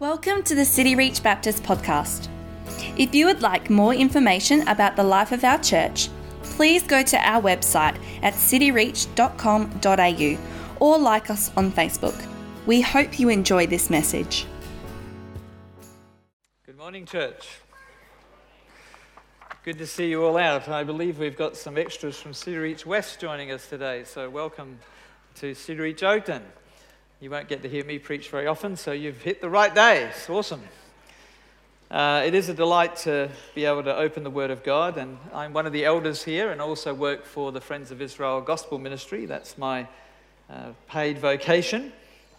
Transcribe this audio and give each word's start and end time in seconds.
Welcome 0.00 0.44
to 0.44 0.54
the 0.54 0.64
City 0.64 0.94
Reach 0.94 1.24
Baptist 1.24 1.64
podcast. 1.64 2.28
If 2.96 3.16
you 3.16 3.26
would 3.26 3.42
like 3.42 3.68
more 3.68 3.92
information 3.92 4.68
about 4.68 4.94
the 4.94 5.02
life 5.02 5.32
of 5.32 5.42
our 5.42 5.60
church, 5.60 6.08
please 6.44 6.84
go 6.84 7.02
to 7.02 7.16
our 7.16 7.42
website 7.42 7.98
at 8.22 8.34
cityreach.com.au 8.34 10.38
or 10.78 10.98
like 11.00 11.30
us 11.30 11.50
on 11.56 11.72
Facebook. 11.72 12.14
We 12.64 12.80
hope 12.80 13.18
you 13.18 13.28
enjoy 13.28 13.66
this 13.66 13.90
message. 13.90 14.46
Good 16.64 16.78
morning, 16.78 17.04
church. 17.04 17.48
Good 19.64 19.78
to 19.78 19.86
see 19.88 20.10
you 20.10 20.24
all 20.24 20.36
out. 20.36 20.68
I 20.68 20.84
believe 20.84 21.18
we've 21.18 21.36
got 21.36 21.56
some 21.56 21.76
extras 21.76 22.20
from 22.20 22.34
City 22.34 22.58
Reach 22.58 22.86
West 22.86 23.18
joining 23.18 23.50
us 23.50 23.68
today, 23.68 24.04
so 24.04 24.30
welcome 24.30 24.78
to 25.34 25.56
City 25.56 25.80
Reach 25.80 26.02
Oakden. 26.02 26.42
You 27.20 27.30
won't 27.30 27.48
get 27.48 27.62
to 27.62 27.68
hear 27.68 27.84
me 27.84 27.98
preach 27.98 28.28
very 28.28 28.46
often, 28.46 28.76
so 28.76 28.92
you've 28.92 29.20
hit 29.20 29.40
the 29.40 29.50
right 29.50 29.74
day. 29.74 30.04
It's 30.04 30.30
awesome. 30.30 30.62
Uh, 31.90 32.22
it 32.24 32.32
is 32.32 32.48
a 32.48 32.54
delight 32.54 32.94
to 32.98 33.28
be 33.56 33.64
able 33.64 33.82
to 33.82 33.96
open 33.96 34.22
the 34.22 34.30
Word 34.30 34.52
of 34.52 34.62
God, 34.62 34.96
and 34.96 35.18
I'm 35.34 35.52
one 35.52 35.66
of 35.66 35.72
the 35.72 35.84
elders 35.84 36.22
here 36.22 36.52
and 36.52 36.60
also 36.60 36.94
work 36.94 37.24
for 37.24 37.50
the 37.50 37.60
Friends 37.60 37.90
of 37.90 38.00
Israel 38.00 38.40
Gospel 38.40 38.78
Ministry. 38.78 39.26
That's 39.26 39.58
my 39.58 39.88
uh, 40.48 40.68
paid 40.88 41.18
vocation. 41.18 41.92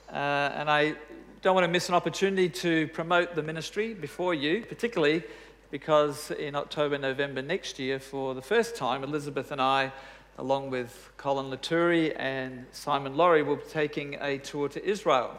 Uh, 0.09 0.15
and 0.55 0.71
I 0.71 0.95
don't 1.41 1.55
want 1.55 1.65
to 1.65 1.71
miss 1.71 1.89
an 1.89 1.95
opportunity 1.95 2.47
to 2.47 2.87
promote 2.87 3.35
the 3.35 3.43
ministry 3.43 3.93
before 3.93 4.33
you, 4.33 4.63
particularly 4.63 5.23
because 5.71 6.31
in 6.31 6.55
October, 6.55 6.97
November 6.97 7.41
next 7.41 7.79
year, 7.79 7.99
for 7.99 8.33
the 8.33 8.41
first 8.41 8.77
time, 8.77 9.03
Elizabeth 9.03 9.51
and 9.51 9.61
I 9.61 9.91
along 10.39 10.69
with 10.69 11.11
Colin 11.17 11.51
Laturi 11.51 12.15
and 12.17 12.65
Simon 12.71 13.17
Laurie, 13.17 13.43
will 13.43 13.57
be 13.57 13.63
taking 13.69 14.15
a 14.21 14.37
tour 14.37 14.69
to 14.69 14.83
Israel. 14.85 15.37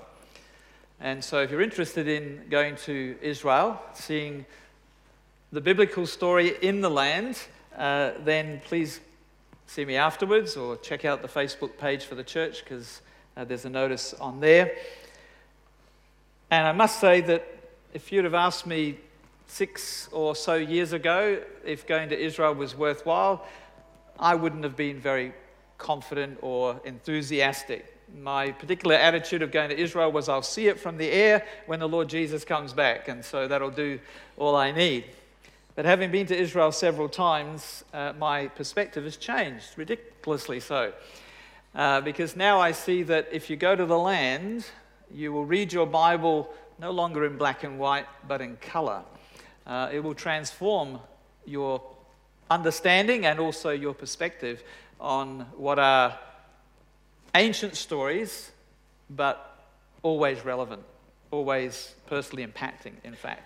And 1.00 1.24
so, 1.24 1.41
if 1.41 1.50
you're 1.50 1.62
interested 1.62 2.06
in 2.06 2.42
going 2.50 2.77
to 2.84 3.16
Israel, 3.22 3.80
seeing 3.94 4.44
the 5.52 5.60
biblical 5.62 6.06
story 6.06 6.55
in 6.60 6.83
the 6.83 6.91
land, 6.91 7.38
uh, 7.78 8.10
then 8.25 8.60
please 8.66 9.00
see 9.66 9.86
me 9.86 9.97
afterwards 9.97 10.55
or 10.56 10.77
check 10.77 11.06
out 11.06 11.22
the 11.22 11.28
Facebook 11.28 11.78
page 11.78 12.05
for 12.05 12.14
the 12.14 12.25
church 12.25 12.62
because 12.62 13.00
uh, 13.38 13.44
there's 13.44 13.64
a 13.64 13.70
notice 13.70 14.12
on 14.14 14.38
there. 14.41 14.70
And 16.50 16.66
I 16.66 16.72
must 16.72 17.00
say 17.00 17.22
that 17.22 17.47
if 17.94 18.12
you'd 18.12 18.25
have 18.25 18.34
asked 18.34 18.66
me 18.66 18.98
six 19.47 20.10
or 20.12 20.36
so 20.36 20.56
years 20.56 20.92
ago 20.92 21.42
if 21.64 21.86
going 21.86 22.10
to 22.10 22.19
Israel 22.19 22.55
was 22.55 22.77
worthwhile, 22.77 23.47
I 24.20 24.34
wouldn't 24.34 24.64
have 24.64 24.76
been 24.76 25.00
very 25.00 25.32
confident 25.78 26.38
or 26.42 26.78
enthusiastic. 26.84 27.96
My 28.14 28.50
particular 28.50 28.96
attitude 28.96 29.40
of 29.40 29.50
going 29.50 29.70
to 29.70 29.78
Israel 29.78 30.12
was 30.12 30.28
I'll 30.28 30.42
see 30.42 30.68
it 30.68 30.78
from 30.78 30.98
the 30.98 31.10
air 31.10 31.46
when 31.64 31.80
the 31.80 31.88
Lord 31.88 32.08
Jesus 32.08 32.44
comes 32.44 32.74
back, 32.74 33.08
and 33.08 33.24
so 33.24 33.48
that'll 33.48 33.70
do 33.70 33.98
all 34.36 34.56
I 34.56 34.72
need. 34.72 35.06
But 35.74 35.86
having 35.86 36.10
been 36.10 36.26
to 36.26 36.36
Israel 36.36 36.70
several 36.70 37.08
times, 37.08 37.82
uh, 37.94 38.12
my 38.18 38.48
perspective 38.48 39.04
has 39.04 39.16
changed, 39.16 39.66
ridiculously 39.76 40.60
so. 40.60 40.92
Uh, 41.74 42.02
because 42.02 42.36
now 42.36 42.60
I 42.60 42.72
see 42.72 43.02
that 43.04 43.28
if 43.32 43.48
you 43.48 43.56
go 43.56 43.74
to 43.74 43.86
the 43.86 43.98
land, 43.98 44.66
you 45.10 45.32
will 45.32 45.46
read 45.46 45.72
your 45.72 45.86
Bible 45.86 46.52
no 46.78 46.91
longer 46.91 47.24
in 47.24 47.38
black 47.38 47.64
and 47.64 47.78
white, 47.78 48.06
but 48.28 48.42
in 48.42 48.56
color. 48.56 49.02
Uh, 49.66 49.88
it 49.91 50.00
will 50.00 50.14
transform 50.14 50.98
your 51.46 51.80
understanding 52.51 53.25
and 53.25 53.39
also 53.39 53.70
your 53.70 53.95
perspective 53.95 54.62
on 55.01 55.47
what 55.56 55.79
are 55.79 56.19
ancient 57.34 57.77
stories, 57.77 58.51
but 59.09 59.65
always 60.03 60.45
relevant, 60.45 60.83
always 61.31 61.95
personally 62.06 62.45
impacting, 62.47 62.93
in 63.05 63.15
fact. 63.15 63.43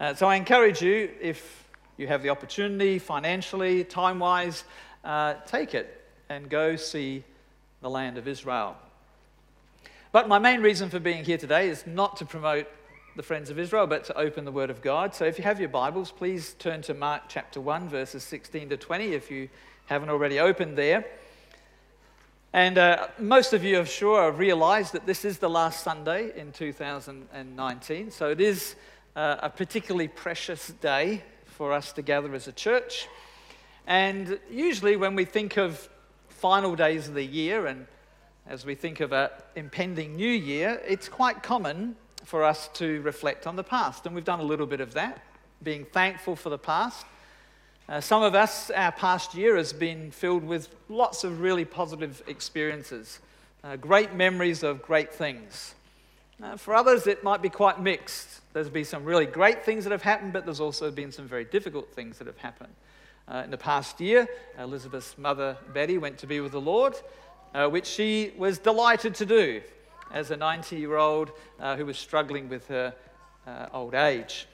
Uh, 0.00 0.12
so 0.14 0.26
I 0.26 0.34
encourage 0.34 0.82
you, 0.82 1.10
if 1.20 1.64
you 1.96 2.08
have 2.08 2.22
the 2.22 2.30
opportunity, 2.30 2.98
financially, 2.98 3.84
time 3.84 4.18
wise, 4.18 4.64
uh, 5.04 5.34
take 5.46 5.74
it 5.74 6.02
and 6.28 6.48
go 6.48 6.74
see 6.74 7.22
the 7.80 7.90
land 7.90 8.18
of 8.18 8.26
Israel. 8.26 8.76
But 10.10 10.28
my 10.28 10.38
main 10.38 10.60
reason 10.60 10.90
for 10.90 10.98
being 10.98 11.24
here 11.24 11.38
today 11.38 11.68
is 11.68 11.86
not 11.86 12.16
to 12.16 12.24
promote 12.24 12.66
the 13.16 13.22
friends 13.22 13.48
of 13.48 13.60
Israel, 13.60 13.86
but 13.86 14.02
to 14.02 14.18
open 14.18 14.44
the 14.44 14.50
Word 14.50 14.70
of 14.70 14.82
God. 14.82 15.14
So 15.14 15.24
if 15.24 15.38
you 15.38 15.44
have 15.44 15.60
your 15.60 15.68
Bibles, 15.68 16.10
please 16.10 16.54
turn 16.58 16.82
to 16.82 16.94
Mark 16.94 17.22
chapter 17.28 17.60
1, 17.60 17.88
verses 17.88 18.24
16 18.24 18.70
to 18.70 18.76
20, 18.76 19.12
if 19.12 19.30
you 19.30 19.48
haven't 19.86 20.08
already 20.08 20.40
opened 20.40 20.76
there. 20.76 21.04
And 22.52 22.76
uh, 22.76 23.06
most 23.20 23.52
of 23.52 23.62
you, 23.62 23.78
I'm 23.78 23.84
sure, 23.84 24.24
have 24.24 24.40
realized 24.40 24.94
that 24.94 25.06
this 25.06 25.24
is 25.24 25.38
the 25.38 25.48
last 25.48 25.84
Sunday 25.84 26.32
in 26.36 26.50
2019. 26.50 28.10
So 28.10 28.30
it 28.30 28.40
is 28.40 28.74
uh, 29.14 29.36
a 29.42 29.48
particularly 29.48 30.08
precious 30.08 30.72
day 30.80 31.22
for 31.44 31.72
us 31.72 31.92
to 31.92 32.02
gather 32.02 32.34
as 32.34 32.48
a 32.48 32.52
church. 32.52 33.06
And 33.86 34.40
usually, 34.50 34.96
when 34.96 35.14
we 35.14 35.24
think 35.24 35.56
of 35.56 35.88
final 36.30 36.74
days 36.74 37.06
of 37.06 37.14
the 37.14 37.24
year 37.24 37.68
and 37.68 37.86
as 38.48 38.66
we 38.66 38.74
think 38.74 38.98
of 38.98 39.12
an 39.12 39.28
impending 39.54 40.16
new 40.16 40.28
year, 40.28 40.82
it's 40.84 41.08
quite 41.08 41.44
common 41.44 41.94
for 42.24 42.42
us 42.42 42.68
to 42.74 43.00
reflect 43.02 43.46
on 43.46 43.56
the 43.56 43.64
past. 43.64 44.06
And 44.06 44.14
we've 44.14 44.24
done 44.24 44.40
a 44.40 44.44
little 44.44 44.66
bit 44.66 44.80
of 44.80 44.94
that, 44.94 45.22
being 45.62 45.84
thankful 45.84 46.36
for 46.36 46.50
the 46.50 46.58
past. 46.58 47.06
Uh, 47.86 48.00
some 48.00 48.22
of 48.22 48.34
us, 48.34 48.70
our 48.70 48.92
past 48.92 49.34
year 49.34 49.56
has 49.56 49.72
been 49.72 50.10
filled 50.10 50.42
with 50.42 50.74
lots 50.88 51.22
of 51.22 51.40
really 51.40 51.66
positive 51.66 52.22
experiences, 52.26 53.18
uh, 53.62 53.76
great 53.76 54.14
memories 54.14 54.62
of 54.62 54.80
great 54.82 55.12
things. 55.12 55.74
Uh, 56.42 56.56
for 56.56 56.74
others, 56.74 57.06
it 57.06 57.22
might 57.22 57.42
be 57.42 57.50
quite 57.50 57.80
mixed. 57.80 58.40
There's 58.54 58.70
been 58.70 58.86
some 58.86 59.04
really 59.04 59.26
great 59.26 59.64
things 59.64 59.84
that 59.84 59.90
have 59.90 60.02
happened, 60.02 60.32
but 60.32 60.46
there's 60.46 60.60
also 60.60 60.90
been 60.90 61.12
some 61.12 61.28
very 61.28 61.44
difficult 61.44 61.92
things 61.92 62.18
that 62.18 62.26
have 62.26 62.38
happened. 62.38 62.72
Uh, 63.28 63.42
in 63.44 63.50
the 63.50 63.58
past 63.58 64.00
year, 64.00 64.26
Elizabeth's 64.58 65.16
mother, 65.18 65.56
Betty, 65.72 65.98
went 65.98 66.18
to 66.18 66.26
be 66.26 66.40
with 66.40 66.52
the 66.52 66.60
Lord, 66.60 66.94
uh, 67.54 67.68
which 67.68 67.86
she 67.86 68.32
was 68.36 68.58
delighted 68.58 69.14
to 69.16 69.26
do 69.26 69.60
as 70.12 70.30
a 70.30 70.36
90 70.36 70.76
year 70.76 70.96
old 70.96 71.30
uh, 71.60 71.76
who 71.76 71.86
was 71.86 71.98
struggling 71.98 72.48
with 72.48 72.66
her 72.68 72.94
uh, 73.46 73.66
old 73.72 73.94
age. 73.94 74.46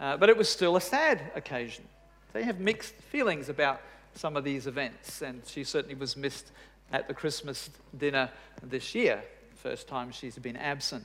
Uh, 0.00 0.16
but 0.16 0.28
it 0.28 0.36
was 0.36 0.48
still 0.48 0.76
a 0.76 0.80
sad 0.80 1.20
occasion. 1.34 1.84
They 2.32 2.42
have 2.42 2.60
mixed 2.60 2.94
feelings 2.94 3.48
about 3.48 3.80
some 4.14 4.36
of 4.36 4.44
these 4.44 4.66
events, 4.66 5.22
and 5.22 5.42
she 5.46 5.64
certainly 5.64 5.94
was 5.94 6.16
missed 6.16 6.50
at 6.92 7.08
the 7.08 7.14
Christmas 7.14 7.70
dinner 7.96 8.30
this 8.62 8.94
year, 8.94 9.22
first 9.56 9.88
time 9.88 10.12
she's 10.12 10.38
been 10.38 10.56
absent. 10.56 11.04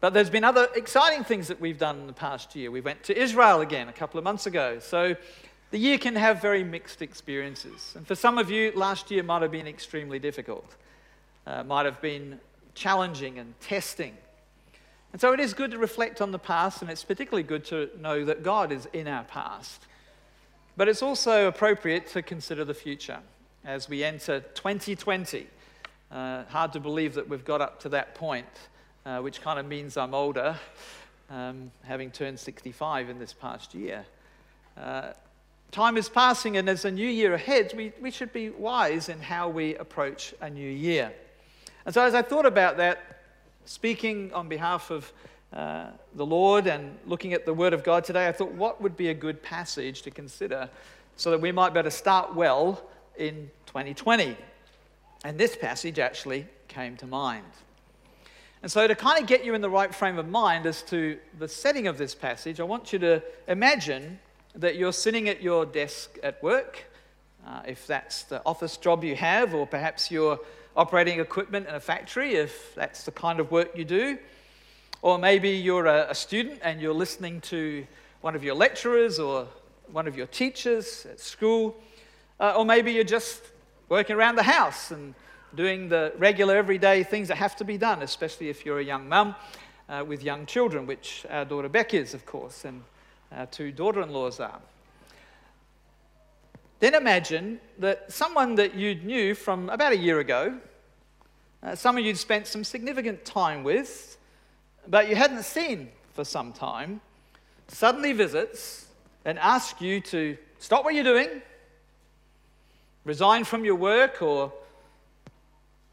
But 0.00 0.14
there's 0.14 0.30
been 0.30 0.44
other 0.44 0.68
exciting 0.76 1.24
things 1.24 1.48
that 1.48 1.60
we've 1.60 1.78
done 1.78 1.98
in 1.98 2.06
the 2.06 2.12
past 2.12 2.54
year. 2.54 2.70
We 2.70 2.80
went 2.80 3.02
to 3.04 3.18
Israel 3.18 3.60
again 3.60 3.88
a 3.88 3.92
couple 3.92 4.18
of 4.18 4.24
months 4.24 4.46
ago. 4.46 4.78
So 4.78 5.16
the 5.70 5.78
year 5.78 5.98
can 5.98 6.14
have 6.14 6.40
very 6.40 6.62
mixed 6.62 7.02
experiences. 7.02 7.94
And 7.96 8.06
for 8.06 8.14
some 8.14 8.38
of 8.38 8.50
you, 8.50 8.72
last 8.76 9.10
year 9.10 9.24
might 9.24 9.42
have 9.42 9.50
been 9.50 9.66
extremely 9.66 10.20
difficult 10.20 10.76
uh, 11.48 11.64
might 11.64 11.86
have 11.86 12.00
been 12.02 12.38
challenging 12.74 13.38
and 13.38 13.58
testing. 13.60 14.16
And 15.12 15.20
so 15.20 15.32
it 15.32 15.40
is 15.40 15.54
good 15.54 15.70
to 15.70 15.78
reflect 15.78 16.20
on 16.20 16.30
the 16.30 16.38
past, 16.38 16.82
and 16.82 16.90
it's 16.90 17.04
particularly 17.04 17.42
good 17.42 17.64
to 17.66 17.88
know 17.98 18.24
that 18.26 18.42
God 18.42 18.70
is 18.70 18.86
in 18.92 19.08
our 19.08 19.24
past. 19.24 19.86
But 20.76 20.88
it's 20.88 21.02
also 21.02 21.48
appropriate 21.48 22.06
to 22.08 22.22
consider 22.22 22.64
the 22.64 22.74
future 22.74 23.18
as 23.64 23.88
we 23.88 24.04
enter 24.04 24.40
2020. 24.40 25.46
Uh, 26.10 26.44
hard 26.44 26.72
to 26.74 26.80
believe 26.80 27.14
that 27.14 27.28
we've 27.28 27.44
got 27.44 27.62
up 27.62 27.80
to 27.80 27.88
that 27.88 28.14
point, 28.14 28.46
uh, 29.06 29.20
which 29.20 29.40
kind 29.40 29.58
of 29.58 29.66
means 29.66 29.96
I'm 29.96 30.14
older, 30.14 30.56
um, 31.30 31.70
having 31.82 32.10
turned 32.10 32.38
65 32.38 33.08
in 33.08 33.18
this 33.18 33.32
past 33.32 33.74
year. 33.74 34.04
Uh, 34.76 35.12
time 35.70 35.96
is 35.96 36.10
passing, 36.10 36.58
and 36.58 36.68
as 36.68 36.84
a 36.84 36.90
new 36.90 37.08
year 37.08 37.32
ahead, 37.32 37.72
we, 37.74 37.92
we 38.00 38.10
should 38.10 38.32
be 38.34 38.50
wise 38.50 39.08
in 39.08 39.20
how 39.20 39.48
we 39.48 39.74
approach 39.76 40.34
a 40.42 40.50
new 40.50 40.70
year. 40.70 41.12
And 41.86 41.94
so, 41.94 42.02
as 42.02 42.14
I 42.14 42.22
thought 42.22 42.46
about 42.46 42.76
that, 42.78 43.22
speaking 43.64 44.32
on 44.32 44.48
behalf 44.48 44.90
of 44.90 45.12
uh, 45.52 45.86
the 46.14 46.26
Lord 46.26 46.66
and 46.66 46.96
looking 47.06 47.32
at 47.32 47.46
the 47.46 47.54
Word 47.54 47.72
of 47.72 47.82
God 47.82 48.04
today, 48.04 48.28
I 48.28 48.32
thought, 48.32 48.52
what 48.52 48.80
would 48.82 48.96
be 48.96 49.08
a 49.08 49.14
good 49.14 49.42
passage 49.42 50.02
to 50.02 50.10
consider 50.10 50.68
so 51.16 51.30
that 51.30 51.40
we 51.40 51.52
might 51.52 51.74
better 51.74 51.90
start 51.90 52.34
well 52.34 52.82
in 53.16 53.50
2020? 53.66 54.36
And 55.24 55.38
this 55.38 55.56
passage 55.56 55.98
actually 55.98 56.46
came 56.68 56.96
to 56.98 57.06
mind. 57.06 57.44
And 58.62 58.70
so, 58.70 58.86
to 58.86 58.94
kind 58.94 59.20
of 59.20 59.28
get 59.28 59.44
you 59.44 59.54
in 59.54 59.60
the 59.60 59.70
right 59.70 59.94
frame 59.94 60.18
of 60.18 60.28
mind 60.28 60.66
as 60.66 60.82
to 60.84 61.18
the 61.38 61.48
setting 61.48 61.86
of 61.86 61.96
this 61.96 62.14
passage, 62.14 62.60
I 62.60 62.64
want 62.64 62.92
you 62.92 62.98
to 62.98 63.22
imagine 63.46 64.18
that 64.54 64.76
you're 64.76 64.92
sitting 64.92 65.28
at 65.28 65.42
your 65.42 65.64
desk 65.64 66.18
at 66.22 66.42
work, 66.42 66.84
uh, 67.46 67.62
if 67.66 67.86
that's 67.86 68.24
the 68.24 68.42
office 68.44 68.76
job 68.76 69.04
you 69.04 69.14
have, 69.14 69.54
or 69.54 69.66
perhaps 69.66 70.10
you're 70.10 70.40
operating 70.78 71.20
equipment 71.20 71.68
in 71.68 71.74
a 71.74 71.80
factory, 71.80 72.34
if 72.34 72.74
that's 72.74 73.04
the 73.04 73.10
kind 73.10 73.40
of 73.40 73.50
work 73.50 73.76
you 73.76 73.84
do. 73.84 74.16
Or 75.02 75.18
maybe 75.18 75.50
you're 75.50 75.86
a, 75.86 76.14
student 76.14 76.60
and 76.62 76.80
you're 76.80 76.94
listening 76.94 77.40
to 77.42 77.86
one 78.20 78.34
of 78.36 78.42
your 78.42 78.54
lecturers 78.54 79.18
or 79.18 79.46
one 79.92 80.08
of 80.08 80.16
your 80.16 80.26
teachers 80.26 81.06
at 81.10 81.20
school. 81.20 81.76
Uh, 82.40 82.54
or 82.56 82.64
maybe 82.64 82.92
you're 82.92 83.12
just 83.18 83.42
working 83.88 84.16
around 84.16 84.36
the 84.36 84.42
house 84.42 84.90
and 84.90 85.14
doing 85.54 85.88
the 85.88 86.12
regular 86.18 86.56
everyday 86.56 87.02
things 87.02 87.28
that 87.28 87.36
have 87.36 87.56
to 87.56 87.64
be 87.64 87.76
done, 87.76 88.02
especially 88.02 88.48
if 88.48 88.64
you're 88.64 88.80
a 88.80 88.84
young 88.84 89.08
mum. 89.08 89.34
uh, 89.88 90.04
with 90.06 90.22
young 90.22 90.46
children, 90.46 90.86
which 90.86 91.24
our 91.30 91.44
daughter 91.44 91.68
Beck 91.68 91.94
is, 91.94 92.14
of 92.14 92.26
course, 92.26 92.64
and 92.64 92.82
our 93.32 93.46
two 93.46 93.72
daughter 93.72 94.02
in 94.02 94.12
laws 94.12 94.40
are. 94.40 94.60
Then 96.80 96.94
imagine 96.94 97.60
that 97.78 98.12
someone 98.12 98.54
that 98.54 98.74
you 98.74 98.94
knew 98.94 99.34
from 99.34 99.68
about 99.68 99.92
a 99.92 99.96
year 99.96 100.20
ago, 100.20 100.58
uh, 101.60 101.74
someone 101.74 102.04
you'd 102.04 102.18
spent 102.18 102.46
some 102.46 102.62
significant 102.62 103.24
time 103.24 103.64
with, 103.64 104.16
but 104.86 105.08
you 105.08 105.16
hadn't 105.16 105.42
seen 105.42 105.88
for 106.14 106.24
some 106.24 106.52
time, 106.52 107.00
suddenly 107.66 108.12
visits 108.12 108.86
and 109.24 109.40
asks 109.40 109.80
you 109.80 110.00
to 110.00 110.36
stop 110.58 110.84
what 110.84 110.94
you're 110.94 111.02
doing, 111.02 111.42
resign 113.04 113.42
from 113.42 113.64
your 113.64 113.74
work, 113.74 114.22
or 114.22 114.52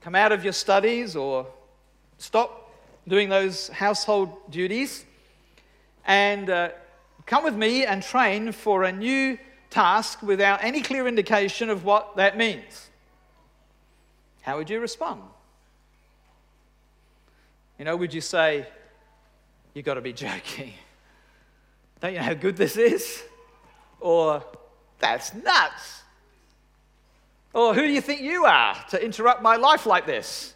come 0.02 0.14
out 0.14 0.32
of 0.32 0.44
your 0.44 0.54
studies, 0.54 1.16
or 1.16 1.48
stop 2.20 2.72
doing 3.08 3.28
those 3.28 3.70
household 3.70 4.52
duties, 4.52 5.04
and 6.06 6.52
uh, 6.52 6.70
come 7.26 7.44
with 7.44 7.56
me 7.56 7.86
and 7.86 8.04
train 8.04 8.52
for 8.52 8.84
a 8.84 8.92
new 8.92 9.38
task 9.76 10.22
without 10.22 10.64
any 10.64 10.82
clear 10.82 11.06
indication 11.06 11.70
of 11.70 11.84
what 11.84 12.16
that 12.16 12.38
means. 12.38 12.90
How 14.42 14.56
would 14.58 14.70
you 14.70 14.80
respond? 14.80 15.22
You 17.78 17.84
know, 17.84 17.98
would 17.98 18.14
you 18.14 18.22
say, 18.22 18.66
You've 19.74 19.84
got 19.84 19.96
to 19.96 20.02
be 20.02 20.14
joking? 20.14 20.72
Don't 22.00 22.14
you 22.14 22.20
know 22.20 22.26
how 22.26 22.34
good 22.34 22.56
this 22.56 22.78
is? 22.78 23.22
Or, 24.00 24.46
That's 25.00 25.34
nuts. 25.34 26.04
Or, 27.54 27.74
Who 27.74 27.82
do 27.82 27.92
you 27.92 28.00
think 28.00 28.22
you 28.22 28.46
are 28.46 28.78
to 28.92 29.04
interrupt 29.04 29.42
my 29.42 29.58
life 29.58 29.86
like 29.86 30.06
this? 30.06 30.54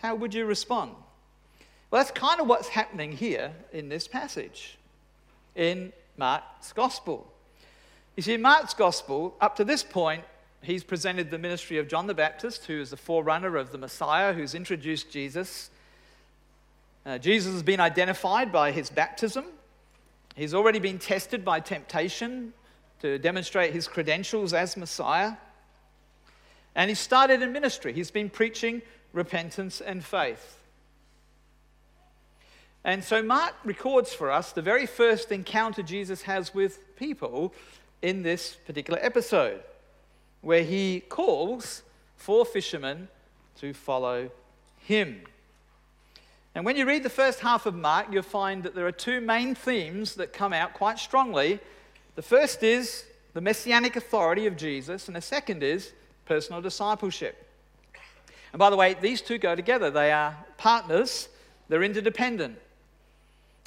How 0.00 0.14
would 0.14 0.32
you 0.32 0.44
respond? 0.44 0.92
Well, 1.90 2.00
that's 2.00 2.12
kind 2.12 2.40
of 2.40 2.46
what's 2.46 2.68
happening 2.68 3.10
here 3.10 3.52
in 3.72 3.88
this 3.88 4.06
passage 4.06 4.78
in 5.56 5.92
Mark's 6.16 6.72
Gospel. 6.72 7.31
You 8.14 8.22
see, 8.22 8.34
in 8.34 8.42
Mark's 8.42 8.74
Gospel, 8.74 9.34
up 9.40 9.56
to 9.56 9.64
this 9.64 9.82
point, 9.82 10.22
he's 10.60 10.84
presented 10.84 11.30
the 11.30 11.38
ministry 11.38 11.78
of 11.78 11.88
John 11.88 12.06
the 12.06 12.12
Baptist, 12.12 12.66
who 12.66 12.78
is 12.78 12.90
the 12.90 12.96
forerunner 12.98 13.56
of 13.56 13.72
the 13.72 13.78
Messiah, 13.78 14.34
who's 14.34 14.54
introduced 14.54 15.10
Jesus. 15.10 15.70
Uh, 17.06 17.16
Jesus 17.16 17.54
has 17.54 17.62
been 17.62 17.80
identified 17.80 18.52
by 18.52 18.70
his 18.70 18.90
baptism. 18.90 19.46
He's 20.36 20.52
already 20.52 20.78
been 20.78 20.98
tested 20.98 21.42
by 21.42 21.60
temptation 21.60 22.52
to 23.00 23.18
demonstrate 23.18 23.72
his 23.72 23.88
credentials 23.88 24.52
as 24.52 24.76
Messiah. 24.76 25.32
And 26.74 26.90
he 26.90 26.94
started 26.94 27.40
in 27.40 27.50
ministry. 27.50 27.94
He's 27.94 28.10
been 28.10 28.28
preaching 28.28 28.82
repentance 29.14 29.80
and 29.80 30.04
faith. 30.04 30.58
And 32.84 33.02
so 33.02 33.22
Mark 33.22 33.54
records 33.64 34.12
for 34.12 34.30
us 34.30 34.52
the 34.52 34.62
very 34.62 34.86
first 34.86 35.32
encounter 35.32 35.82
Jesus 35.82 36.22
has 36.22 36.52
with 36.52 36.94
people 36.96 37.54
in 38.02 38.22
this 38.22 38.56
particular 38.66 38.98
episode, 39.00 39.60
where 40.40 40.64
he 40.64 41.00
calls 41.00 41.82
four 42.16 42.44
fishermen 42.44 43.08
to 43.60 43.72
follow 43.72 44.30
him. 44.80 45.22
And 46.54 46.64
when 46.64 46.76
you 46.76 46.86
read 46.86 47.02
the 47.02 47.10
first 47.10 47.40
half 47.40 47.64
of 47.64 47.74
Mark, 47.74 48.08
you'll 48.10 48.22
find 48.22 48.62
that 48.64 48.74
there 48.74 48.86
are 48.86 48.92
two 48.92 49.20
main 49.20 49.54
themes 49.54 50.16
that 50.16 50.32
come 50.32 50.52
out 50.52 50.74
quite 50.74 50.98
strongly. 50.98 51.60
The 52.14 52.22
first 52.22 52.62
is 52.62 53.04
the 53.32 53.40
messianic 53.40 53.96
authority 53.96 54.46
of 54.46 54.56
Jesus, 54.56 55.06
and 55.06 55.16
the 55.16 55.22
second 55.22 55.62
is 55.62 55.92
personal 56.26 56.60
discipleship. 56.60 57.48
And 58.52 58.58
by 58.58 58.68
the 58.68 58.76
way, 58.76 58.94
these 58.94 59.22
two 59.22 59.38
go 59.38 59.54
together. 59.54 59.90
They 59.90 60.12
are 60.12 60.36
partners, 60.58 61.28
they're 61.68 61.82
interdependent. 61.82 62.58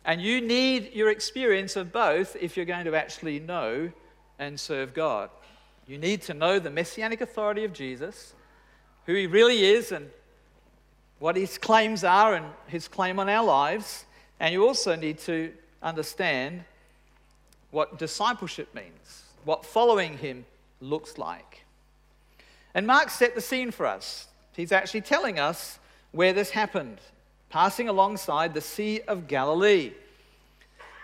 And 0.06 0.22
you 0.22 0.40
need 0.40 0.94
your 0.94 1.10
experience 1.10 1.76
of 1.76 1.92
both 1.92 2.36
if 2.40 2.56
you're 2.56 2.68
going 2.68 2.86
to 2.86 2.96
actually 2.96 3.40
know 3.40 3.92
and 4.40 4.60
serve 4.60 4.94
God. 4.94 5.30
You 5.88 5.98
need 5.98 6.22
to 6.24 6.34
know 6.34 6.60
the 6.60 6.70
messianic 6.70 7.22
authority 7.22 7.64
of 7.64 7.74
Jesus, 7.74 8.34
who 9.06 9.14
he 9.14 9.28
really 9.28 9.64
is, 9.64 9.92
and 9.92 10.10
what 11.20 11.36
his 11.36 11.58
claims 11.58 12.04
are 12.04 12.36
and 12.36 12.46
his 12.68 12.88
claim 12.88 13.20
on 13.20 13.30
our 13.30 13.46
lives. 13.46 14.06
And 14.40 14.54
you 14.54 14.66
also 14.68 14.96
need 14.96 15.20
to 15.20 15.54
understand 15.82 16.64
what 17.72 17.98
discipleship 17.98 18.74
means, 18.74 19.24
what 19.44 19.66
following 19.66 20.18
him 20.18 20.46
looks 20.82 21.18
like. 21.18 21.66
And 22.74 22.86
Mark 22.86 23.10
set 23.10 23.36
the 23.36 23.42
scene 23.42 23.72
for 23.72 23.86
us. 23.86 24.28
He's 24.56 24.72
actually 24.72 25.02
telling 25.02 25.40
us 25.40 25.80
where 26.12 26.34
this 26.34 26.50
happened, 26.50 27.00
passing 27.50 27.88
alongside 27.88 28.54
the 28.54 28.62
Sea 28.62 29.02
of 29.08 29.28
Galilee. 29.28 29.92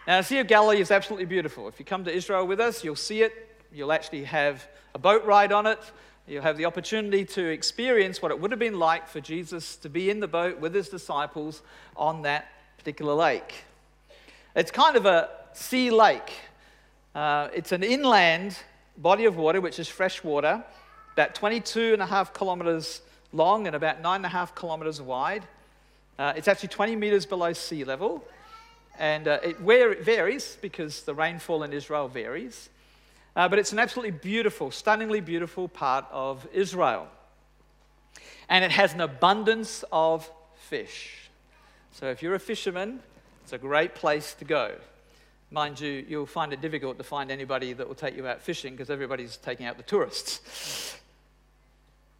Now, 0.07 0.17
the 0.17 0.23
Sea 0.23 0.39
of 0.39 0.47
Galilee 0.47 0.81
is 0.81 0.89
absolutely 0.89 1.27
beautiful. 1.27 1.67
If 1.67 1.77
you 1.77 1.85
come 1.85 2.03
to 2.05 2.11
Israel 2.11 2.47
with 2.47 2.59
us, 2.59 2.83
you'll 2.83 2.95
see 2.95 3.21
it. 3.21 3.55
You'll 3.71 3.91
actually 3.91 4.23
have 4.23 4.67
a 4.95 4.99
boat 4.99 5.23
ride 5.25 5.51
on 5.51 5.67
it. 5.67 5.79
You'll 6.27 6.41
have 6.41 6.57
the 6.57 6.65
opportunity 6.65 7.23
to 7.23 7.45
experience 7.45 8.19
what 8.19 8.31
it 8.31 8.39
would 8.39 8.49
have 8.49 8.59
been 8.59 8.79
like 8.79 9.07
for 9.07 9.19
Jesus 9.19 9.75
to 9.77 9.89
be 9.89 10.09
in 10.09 10.19
the 10.19 10.27
boat 10.27 10.59
with 10.59 10.73
his 10.73 10.89
disciples 10.89 11.61
on 11.95 12.23
that 12.23 12.47
particular 12.79 13.13
lake. 13.13 13.63
It's 14.55 14.71
kind 14.71 14.95
of 14.95 15.05
a 15.05 15.29
sea 15.53 15.91
lake. 15.91 16.31
Uh, 17.13 17.49
it's 17.53 17.71
an 17.71 17.83
inland 17.83 18.57
body 18.97 19.25
of 19.25 19.37
water, 19.37 19.61
which 19.61 19.77
is 19.77 19.87
fresh 19.87 20.23
water, 20.23 20.63
about 21.13 21.35
22 21.35 21.93
and 21.93 22.01
a 22.01 22.07
half 22.07 22.33
kilometers 22.33 23.01
long 23.33 23.67
and 23.67 23.75
about 23.75 24.01
nine 24.01 24.17
and 24.17 24.25
a 24.25 24.29
half 24.29 24.55
kilometers 24.55 24.99
wide. 24.99 25.43
Uh, 26.17 26.33
it's 26.35 26.47
actually 26.47 26.69
20 26.69 26.95
meters 26.95 27.27
below 27.27 27.53
sea 27.53 27.83
level. 27.83 28.23
And 29.01 29.27
uh, 29.27 29.39
it, 29.41 29.59
where 29.59 29.91
it 29.91 30.03
varies, 30.03 30.59
because 30.61 31.01
the 31.01 31.15
rainfall 31.15 31.63
in 31.63 31.73
Israel 31.73 32.07
varies, 32.07 32.69
uh, 33.35 33.49
but 33.49 33.57
it's 33.57 33.71
an 33.71 33.79
absolutely 33.79 34.11
beautiful, 34.11 34.69
stunningly 34.69 35.21
beautiful 35.21 35.67
part 35.67 36.05
of 36.11 36.47
Israel. 36.53 37.07
And 38.47 38.63
it 38.63 38.69
has 38.69 38.93
an 38.93 39.01
abundance 39.01 39.83
of 39.91 40.29
fish. 40.53 41.31
So 41.93 42.11
if 42.11 42.21
you're 42.21 42.35
a 42.35 42.39
fisherman, 42.39 42.99
it's 43.41 43.53
a 43.53 43.57
great 43.57 43.95
place 43.95 44.35
to 44.35 44.45
go. 44.45 44.75
Mind 45.49 45.79
you, 45.79 46.05
you'll 46.07 46.27
find 46.27 46.53
it 46.53 46.61
difficult 46.61 46.99
to 46.99 47.03
find 47.03 47.31
anybody 47.31 47.73
that 47.73 47.87
will 47.87 47.95
take 47.95 48.15
you 48.15 48.27
out 48.27 48.39
fishing 48.39 48.73
because 48.73 48.91
everybody's 48.91 49.35
taking 49.35 49.65
out 49.65 49.77
the 49.77 49.83
tourists. 49.83 50.95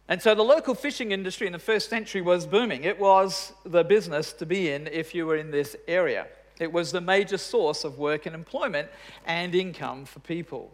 And 0.08 0.20
so 0.20 0.34
the 0.34 0.42
local 0.42 0.74
fishing 0.74 1.12
industry 1.12 1.46
in 1.46 1.54
the 1.54 1.60
first 1.60 1.88
century 1.88 2.20
was 2.20 2.44
booming. 2.44 2.82
It 2.82 2.98
was 2.98 3.52
the 3.64 3.84
business 3.84 4.32
to 4.34 4.44
be 4.44 4.68
in 4.68 4.88
if 4.88 5.14
you 5.14 5.24
were 5.26 5.36
in 5.36 5.52
this 5.52 5.74
area. 5.86 6.26
It 6.60 6.72
was 6.72 6.92
the 6.92 7.00
major 7.00 7.38
source 7.38 7.84
of 7.84 7.98
work 7.98 8.26
and 8.26 8.34
employment 8.34 8.88
and 9.26 9.54
income 9.54 10.04
for 10.04 10.20
people. 10.20 10.70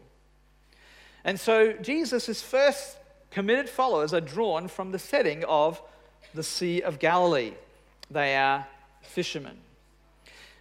And 1.25 1.39
so 1.39 1.73
Jesus' 1.75 2.43
first 2.43 2.97
committed 3.31 3.69
followers 3.69 4.15
are 4.15 4.21
drawn 4.21 4.69
from 4.69 4.93
the 4.93 4.99
setting 4.99 5.45
of 5.45 5.83
the 6.35 6.43
Sea 6.43 6.83
of 6.83 6.99
Galilee. 6.99 7.53
They 8.11 8.37
are 8.37 8.67
fishermen. 9.03 9.59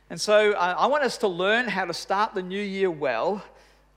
And 0.09 0.19
so 0.19 0.53
uh, 0.53 0.75
I 0.77 0.87
want 0.87 1.03
us 1.03 1.17
to 1.19 1.27
learn 1.27 1.67
how 1.67 1.85
to 1.85 1.93
start 1.93 2.33
the 2.33 2.41
new 2.41 2.61
year 2.61 2.89
well 2.89 3.43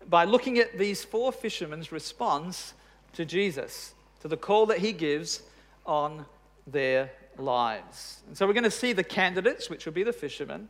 by 0.09 0.25
looking 0.25 0.59
at 0.59 0.79
these 0.79 1.05
four 1.05 1.31
fishermen's 1.31 1.93
response 1.93 2.75
to 3.13 3.25
Jesus, 3.25 3.95
to 4.21 4.29
the 4.29 4.37
call 4.37 4.67
that 4.67 4.79
he 4.79 4.93
gives 4.93 5.43
on 5.87 6.25
their 6.67 7.11
lives. 7.39 8.21
And 8.27 8.37
so 8.37 8.47
we're 8.47 8.53
going 8.53 8.65
to 8.65 8.71
see 8.71 8.93
the 8.93 9.05
candidates, 9.05 9.71
which 9.71 9.87
will 9.87 9.93
be 9.93 10.03
the 10.03 10.13
fishermen. 10.13 10.69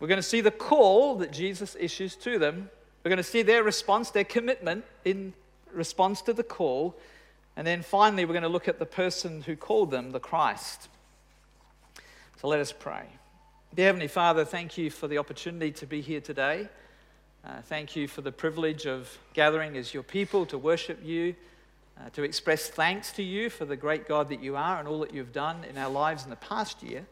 We're 0.00 0.08
going 0.08 0.16
to 0.16 0.22
see 0.22 0.40
the 0.40 0.50
call 0.50 1.16
that 1.16 1.30
Jesus 1.30 1.76
issues 1.78 2.16
to 2.16 2.38
them. 2.38 2.70
We're 3.04 3.10
going 3.10 3.18
to 3.18 3.22
see 3.22 3.42
their 3.42 3.62
response, 3.62 4.10
their 4.10 4.24
commitment 4.24 4.84
in 5.04 5.34
response 5.72 6.22
to 6.22 6.32
the 6.32 6.42
call. 6.42 6.96
And 7.54 7.66
then 7.66 7.82
finally, 7.82 8.24
we're 8.24 8.32
going 8.32 8.42
to 8.42 8.48
look 8.48 8.66
at 8.68 8.78
the 8.78 8.86
person 8.86 9.42
who 9.42 9.56
called 9.56 9.90
them, 9.90 10.12
the 10.12 10.20
Christ. 10.20 10.88
So 12.40 12.48
let 12.48 12.60
us 12.60 12.72
pray. 12.72 13.04
Dear 13.74 13.86
Heavenly 13.86 14.08
Father, 14.08 14.46
thank 14.46 14.78
you 14.78 14.90
for 14.90 15.06
the 15.06 15.18
opportunity 15.18 15.70
to 15.72 15.86
be 15.86 16.00
here 16.00 16.22
today. 16.22 16.68
Uh, 17.44 17.60
thank 17.64 17.94
you 17.94 18.08
for 18.08 18.22
the 18.22 18.32
privilege 18.32 18.86
of 18.86 19.18
gathering 19.34 19.76
as 19.76 19.92
your 19.92 20.02
people 20.02 20.46
to 20.46 20.56
worship 20.56 20.98
you, 21.04 21.34
uh, 21.98 22.08
to 22.10 22.22
express 22.22 22.68
thanks 22.68 23.12
to 23.12 23.22
you 23.22 23.50
for 23.50 23.66
the 23.66 23.76
great 23.76 24.08
God 24.08 24.30
that 24.30 24.42
you 24.42 24.56
are 24.56 24.78
and 24.78 24.88
all 24.88 25.00
that 25.00 25.12
you've 25.12 25.32
done 25.32 25.64
in 25.64 25.76
our 25.76 25.90
lives 25.90 26.24
in 26.24 26.30
the 26.30 26.36
past 26.36 26.82
year. 26.82 27.04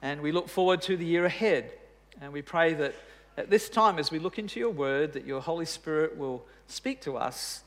And 0.00 0.22
we 0.22 0.32
look 0.32 0.48
forward 0.48 0.80
to 0.82 0.96
the 0.96 1.04
year 1.04 1.26
ahead. 1.26 1.70
And 2.20 2.32
we 2.32 2.42
pray 2.42 2.74
that 2.74 2.94
at 3.36 3.50
this 3.50 3.68
time, 3.68 3.98
as 3.98 4.10
we 4.10 4.18
look 4.18 4.38
into 4.38 4.60
your 4.60 4.70
word, 4.70 5.12
that 5.14 5.26
your 5.26 5.40
Holy 5.40 5.64
Spirit 5.64 6.16
will 6.16 6.44
speak 6.66 7.00
to 7.02 7.16
us, 7.16 7.62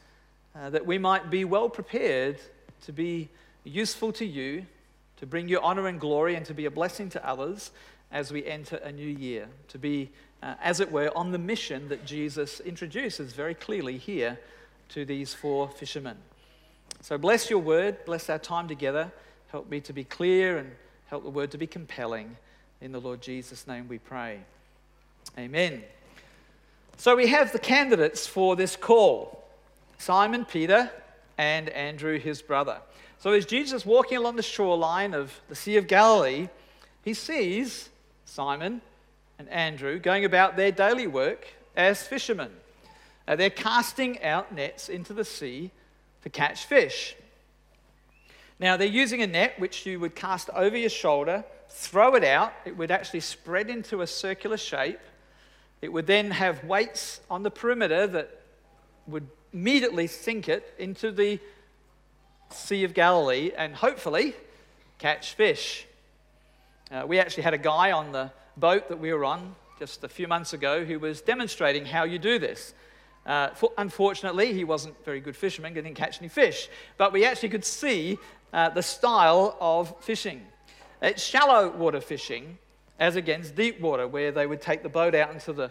uh, 0.55 0.69
that 0.69 0.85
we 0.85 0.97
might 0.97 1.29
be 1.29 1.45
well 1.45 1.69
prepared 1.69 2.37
to 2.85 2.91
be 2.91 3.29
useful 3.63 4.11
to 4.13 4.25
you, 4.25 4.65
to 5.17 5.25
bring 5.25 5.47
you 5.47 5.59
honor 5.61 5.87
and 5.87 5.99
glory, 5.99 6.35
and 6.35 6.45
to 6.45 6.53
be 6.53 6.65
a 6.65 6.71
blessing 6.71 7.09
to 7.09 7.27
others 7.27 7.71
as 8.11 8.31
we 8.31 8.45
enter 8.45 8.77
a 8.77 8.91
new 8.91 9.07
year, 9.07 9.47
to 9.69 9.77
be, 9.77 10.11
uh, 10.43 10.55
as 10.61 10.79
it 10.79 10.91
were, 10.91 11.11
on 11.15 11.31
the 11.31 11.37
mission 11.37 11.89
that 11.89 12.05
Jesus 12.05 12.59
introduces 12.59 13.33
very 13.33 13.55
clearly 13.55 13.97
here 13.97 14.39
to 14.89 15.05
these 15.05 15.33
four 15.33 15.69
fishermen. 15.69 16.17
So 17.01 17.17
bless 17.17 17.49
your 17.49 17.59
word, 17.59 18.05
bless 18.05 18.29
our 18.29 18.39
time 18.39 18.67
together. 18.67 19.11
Help 19.47 19.69
me 19.69 19.81
to 19.81 19.93
be 19.93 20.03
clear 20.03 20.57
and 20.57 20.71
Help 21.13 21.23
the 21.23 21.29
word 21.29 21.51
to 21.51 21.59
be 21.59 21.67
compelling. 21.67 22.37
In 22.83 22.91
the 22.91 22.99
Lord 22.99 23.21
Jesus' 23.21 23.65
name 23.65 23.87
we 23.87 23.97
pray. 23.97 24.39
Amen. 25.39 25.83
So 26.97 27.15
we 27.15 27.27
have 27.27 27.53
the 27.53 27.57
candidates 27.57 28.27
for 28.27 28.57
this 28.57 28.75
call 28.75 29.41
Simon 29.97 30.43
Peter 30.43 30.91
and 31.37 31.69
Andrew, 31.69 32.19
his 32.19 32.41
brother. 32.41 32.79
So 33.19 33.31
as 33.31 33.45
Jesus 33.45 33.85
walking 33.85 34.17
along 34.17 34.35
the 34.35 34.43
shoreline 34.43 35.13
of 35.13 35.31
the 35.47 35.55
Sea 35.55 35.77
of 35.77 35.87
Galilee, 35.87 36.49
he 37.05 37.13
sees 37.13 37.87
Simon 38.25 38.81
and 39.39 39.47
Andrew 39.47 39.97
going 39.97 40.25
about 40.25 40.57
their 40.57 40.73
daily 40.73 41.07
work 41.07 41.47
as 41.77 42.05
fishermen. 42.05 42.51
Uh, 43.25 43.37
they're 43.37 43.49
casting 43.49 44.21
out 44.21 44.53
nets 44.53 44.89
into 44.89 45.13
the 45.13 45.23
sea 45.23 45.71
to 46.23 46.29
catch 46.29 46.65
fish. 46.65 47.15
Now, 48.59 48.75
they're 48.75 48.87
using 48.87 49.21
a 49.21 49.27
net 49.27 49.57
which 49.57 49.85
you 49.85 50.01
would 50.01 50.15
cast 50.15 50.49
over 50.49 50.75
your 50.75 50.89
shoulder, 50.89 51.45
throw 51.73 52.15
it 52.15 52.23
out. 52.23 52.53
It 52.65 52.77
would 52.77 52.91
actually 52.91 53.21
spread 53.21 53.69
into 53.69 54.01
a 54.01 54.07
circular 54.07 54.57
shape. 54.57 54.99
It 55.81 55.91
would 55.91 56.05
then 56.05 56.31
have 56.31 56.63
weights 56.63 57.19
on 57.29 57.43
the 57.43 57.49
perimeter 57.49 58.05
that 58.07 58.41
would 59.07 59.27
immediately 59.51 60.07
sink 60.07 60.47
it 60.47 60.73
into 60.77 61.11
the 61.11 61.39
Sea 62.51 62.83
of 62.83 62.93
Galilee 62.93 63.51
and 63.57 63.75
hopefully 63.75 64.35
catch 64.99 65.33
fish. 65.33 65.87
Uh, 66.91 67.05
we 67.07 67.19
actually 67.19 67.43
had 67.43 67.55
a 67.55 67.57
guy 67.57 67.91
on 67.91 68.11
the 68.11 68.31
boat 68.55 68.87
that 68.89 68.99
we 68.99 69.11
were 69.11 69.25
on 69.25 69.55
just 69.79 70.03
a 70.03 70.07
few 70.07 70.27
months 70.27 70.53
ago 70.53 70.85
who 70.85 70.99
was 70.99 71.21
demonstrating 71.21 71.85
how 71.85 72.03
you 72.03 72.19
do 72.19 72.37
this. 72.37 72.75
Uh, 73.25 73.49
for, 73.49 73.71
unfortunately, 73.79 74.53
he 74.53 74.63
wasn't 74.63 74.93
very 75.03 75.19
good 75.19 75.35
fisherman, 75.35 75.73
didn't 75.73 75.95
catch 75.95 76.19
any 76.19 76.27
fish, 76.27 76.69
but 76.97 77.11
we 77.11 77.25
actually 77.25 77.49
could 77.49 77.65
see 77.65 78.19
uh, 78.53 78.69
the 78.69 78.83
style 78.83 79.57
of 79.59 79.95
fishing. 80.01 80.45
It's 81.03 81.21
shallow 81.21 81.69
water 81.69 81.99
fishing 81.99 82.57
as 82.97 83.17
against 83.17 83.55
deep 83.55 83.81
water, 83.81 84.07
where 84.07 84.31
they 84.31 84.47
would 84.47 84.61
take 84.61 84.83
the 84.83 84.89
boat 84.89 85.13
out 85.13 85.33
into 85.33 85.51
the 85.51 85.69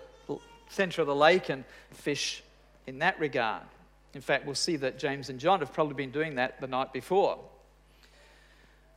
center 0.68 1.00
of 1.00 1.06
the 1.06 1.14
lake 1.14 1.48
and 1.48 1.64
fish 1.90 2.42
in 2.86 2.98
that 2.98 3.18
regard. 3.18 3.62
In 4.12 4.20
fact, 4.20 4.44
we'll 4.44 4.54
see 4.54 4.76
that 4.76 4.98
James 4.98 5.30
and 5.30 5.40
John 5.40 5.60
have 5.60 5.72
probably 5.72 5.94
been 5.94 6.10
doing 6.10 6.34
that 6.34 6.60
the 6.60 6.66
night 6.66 6.92
before. 6.92 7.38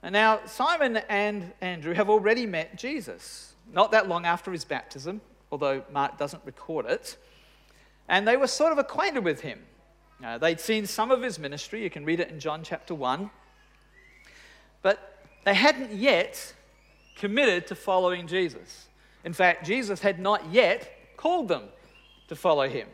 And 0.04 0.12
now, 0.12 0.42
Simon 0.46 0.98
and 1.08 1.54
Andrew 1.62 1.94
have 1.94 2.10
already 2.10 2.46
met 2.46 2.78
Jesus, 2.78 3.54
not 3.72 3.92
that 3.92 4.10
long 4.10 4.26
after 4.26 4.52
his 4.52 4.66
baptism, 4.66 5.22
although 5.54 5.84
Mark 5.90 6.18
doesn't 6.18 6.44
record 6.44 6.86
it. 6.86 7.16
And 8.10 8.28
they 8.28 8.36
were 8.36 8.48
sort 8.48 8.74
of 8.74 8.78
acquainted 8.78 9.24
with 9.24 9.40
him. 9.40 9.60
Uh, 10.22 10.38
they'd 10.38 10.60
seen 10.60 10.86
some 10.86 11.12
of 11.12 11.22
his 11.22 11.40
ministry. 11.40 11.82
You 11.82 11.90
can 11.90 12.04
read 12.04 12.20
it 12.20 12.30
in 12.30 12.42
John 12.42 12.62
chapter 12.62 12.94
1. 12.94 13.30
But 14.82 15.15
they 15.46 15.54
hadn't 15.54 15.94
yet 15.94 16.54
committed 17.16 17.68
to 17.68 17.76
following 17.76 18.28
Jesus. 18.28 18.88
In 19.24 19.34
fact, 19.34 19.66
Jesus 19.66 20.02
had 20.02 20.20
not 20.20 20.52
yet 20.52 20.92
called 21.18 21.48
them 21.48 21.64
to 22.28 22.36
follow 22.36 22.68
him. 22.68 22.88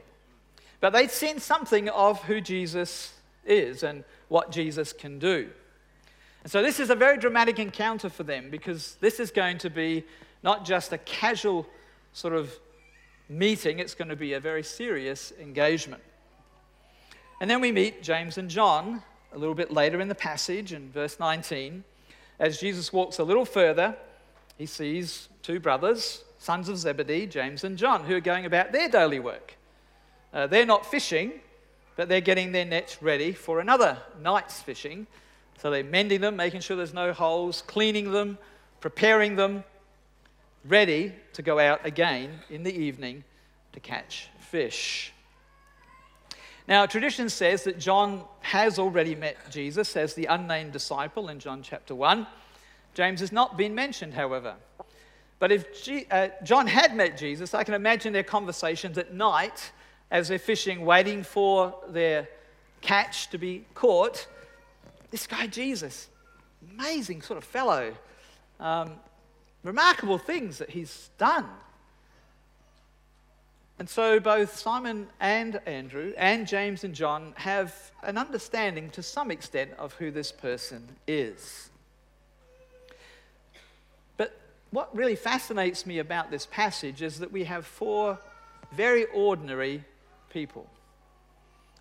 But 0.79 0.93
they'd 0.93 1.11
seen 1.11 1.39
something 1.39 1.89
of 1.89 2.21
who 2.23 2.39
Jesus 2.41 3.13
is 3.45 3.83
and 3.83 4.03
what 4.27 4.51
Jesus 4.51 4.93
can 4.93 5.17
do. 5.17 5.49
And 6.43 6.51
so 6.51 6.61
this 6.61 6.79
is 6.79 6.89
a 6.89 6.95
very 6.95 7.17
dramatic 7.17 7.59
encounter 7.59 8.09
for 8.09 8.23
them 8.23 8.49
because 8.49 8.95
this 8.99 9.19
is 9.19 9.31
going 9.31 9.57
to 9.59 9.69
be 9.69 10.03
not 10.43 10.65
just 10.65 10.91
a 10.91 10.97
casual 10.99 11.67
sort 12.13 12.33
of 12.33 12.53
meeting, 13.29 13.79
it's 13.79 13.93
going 13.93 14.09
to 14.09 14.15
be 14.15 14.33
a 14.33 14.39
very 14.39 14.63
serious 14.63 15.31
engagement. 15.39 16.01
And 17.39 17.49
then 17.49 17.61
we 17.61 17.71
meet 17.71 18.03
James 18.03 18.37
and 18.37 18.49
John 18.49 19.03
a 19.33 19.37
little 19.37 19.55
bit 19.55 19.71
later 19.71 20.01
in 20.01 20.07
the 20.07 20.15
passage 20.15 20.73
in 20.73 20.91
verse 20.91 21.19
19. 21.19 21.83
As 22.41 22.57
Jesus 22.57 22.91
walks 22.91 23.19
a 23.19 23.23
little 23.23 23.45
further, 23.45 23.95
he 24.57 24.65
sees 24.65 25.29
two 25.43 25.59
brothers, 25.59 26.23
sons 26.39 26.69
of 26.69 26.77
Zebedee, 26.79 27.27
James 27.27 27.63
and 27.63 27.77
John, 27.77 28.03
who 28.03 28.15
are 28.15 28.19
going 28.19 28.47
about 28.47 28.71
their 28.71 28.89
daily 28.89 29.19
work. 29.19 29.55
Uh, 30.33 30.47
they're 30.47 30.65
not 30.65 30.83
fishing, 30.83 31.33
but 31.95 32.09
they're 32.09 32.19
getting 32.19 32.51
their 32.51 32.65
nets 32.65 33.03
ready 33.03 33.31
for 33.31 33.59
another 33.59 33.99
night's 34.19 34.59
fishing. 34.59 35.05
So 35.59 35.69
they're 35.69 35.83
mending 35.83 36.21
them, 36.21 36.35
making 36.35 36.61
sure 36.61 36.75
there's 36.75 36.95
no 36.95 37.13
holes, 37.13 37.61
cleaning 37.61 38.11
them, 38.11 38.39
preparing 38.79 39.35
them, 39.35 39.63
ready 40.65 41.13
to 41.33 41.43
go 41.43 41.59
out 41.59 41.85
again 41.85 42.39
in 42.49 42.63
the 42.63 42.73
evening 42.75 43.23
to 43.73 43.79
catch 43.79 44.29
fish. 44.39 45.13
Now, 46.67 46.85
tradition 46.85 47.29
says 47.29 47.63
that 47.63 47.79
John 47.79 48.23
has 48.41 48.77
already 48.77 49.15
met 49.15 49.37
Jesus 49.49 49.97
as 49.97 50.13
the 50.13 50.25
unnamed 50.25 50.73
disciple 50.73 51.29
in 51.29 51.39
John 51.39 51.63
chapter 51.63 51.95
1. 51.95 52.27
James 52.93 53.19
has 53.19 53.31
not 53.31 53.57
been 53.57 53.73
mentioned, 53.73 54.13
however. 54.13 54.55
But 55.39 55.51
if 55.51 55.83
G- 55.83 56.05
uh, 56.11 56.29
John 56.43 56.67
had 56.67 56.95
met 56.95 57.17
Jesus, 57.17 57.55
I 57.55 57.63
can 57.63 57.73
imagine 57.73 58.13
their 58.13 58.23
conversations 58.23 58.97
at 58.99 59.13
night 59.13 59.71
as 60.11 60.27
they're 60.27 60.37
fishing, 60.37 60.85
waiting 60.85 61.23
for 61.23 61.73
their 61.89 62.29
catch 62.81 63.29
to 63.31 63.39
be 63.39 63.65
caught. 63.73 64.27
This 65.09 65.25
guy, 65.25 65.47
Jesus, 65.47 66.09
amazing 66.73 67.23
sort 67.23 67.37
of 67.37 67.43
fellow. 67.43 67.93
Um, 68.59 68.91
remarkable 69.63 70.19
things 70.19 70.59
that 70.59 70.69
he's 70.69 71.09
done. 71.17 71.47
And 73.81 73.89
so 73.89 74.19
both 74.19 74.55
Simon 74.59 75.07
and 75.19 75.59
Andrew 75.65 76.13
and 76.15 76.45
James 76.45 76.83
and 76.83 76.93
John 76.93 77.33
have 77.37 77.73
an 78.03 78.15
understanding 78.15 78.91
to 78.91 79.01
some 79.01 79.31
extent 79.31 79.71
of 79.79 79.91
who 79.93 80.11
this 80.11 80.31
person 80.31 80.87
is. 81.07 81.71
But 84.17 84.39
what 84.69 84.95
really 84.95 85.15
fascinates 85.15 85.87
me 85.87 85.97
about 85.97 86.29
this 86.29 86.45
passage 86.45 87.01
is 87.01 87.17
that 87.17 87.31
we 87.31 87.45
have 87.45 87.65
four 87.65 88.19
very 88.71 89.05
ordinary 89.15 89.83
people. 90.31 90.69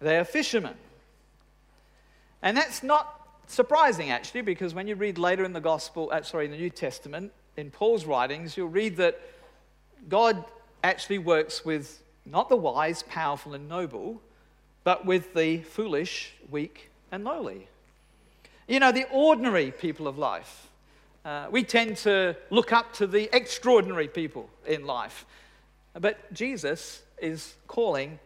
They 0.01 0.17
are 0.17 0.25
fishermen. 0.25 0.77
And 2.41 2.57
that's 2.57 2.83
not 2.83 3.29
surprising, 3.47 4.11
actually, 4.11 4.41
because 4.41 4.73
when 4.73 4.87
you 4.87 4.95
read 4.95 5.19
later 5.19 5.45
in 5.45 5.53
the 5.53 5.61
Gospel, 5.61 6.09
uh, 6.11 6.23
sorry, 6.23 6.47
in 6.47 6.51
the 6.51 6.57
New 6.57 6.71
Testament, 6.71 7.31
in 7.59 7.71
Paul's 7.71 8.07
writings, 8.07 8.57
you'll 8.57 8.69
read 8.69 8.97
that 8.97 9.21
God 10.09 10.43
actually 10.83 11.19
works 11.19 11.65
with 11.65 12.03
not 12.27 12.49
the 12.49 12.57
wise, 12.57 13.03
powerful, 13.03 13.55
and 13.55 13.69
noble, 13.69 14.21
but 14.85 15.05
with 15.05 15.35
the 15.35 15.59
foolish, 15.59 16.33
weak, 16.51 16.91
and 17.13 17.25
lowly. 17.25 17.69
You 18.69 18.81
know, 18.81 18.93
the 18.93 19.07
ordinary 19.11 19.71
people 19.71 20.07
of 20.07 20.19
life. 20.19 20.69
Uh, 21.25 21.47
we 21.51 21.65
tend 21.65 21.97
to 21.99 22.37
look 22.51 22.73
up 22.73 22.93
to 22.95 23.07
the 23.07 23.29
extraordinary 23.35 24.09
people 24.09 24.49
in 24.67 24.87
life. 24.87 25.27
But 25.99 26.33
Jesus 26.33 27.03
is 27.21 27.55
calling 27.67 28.19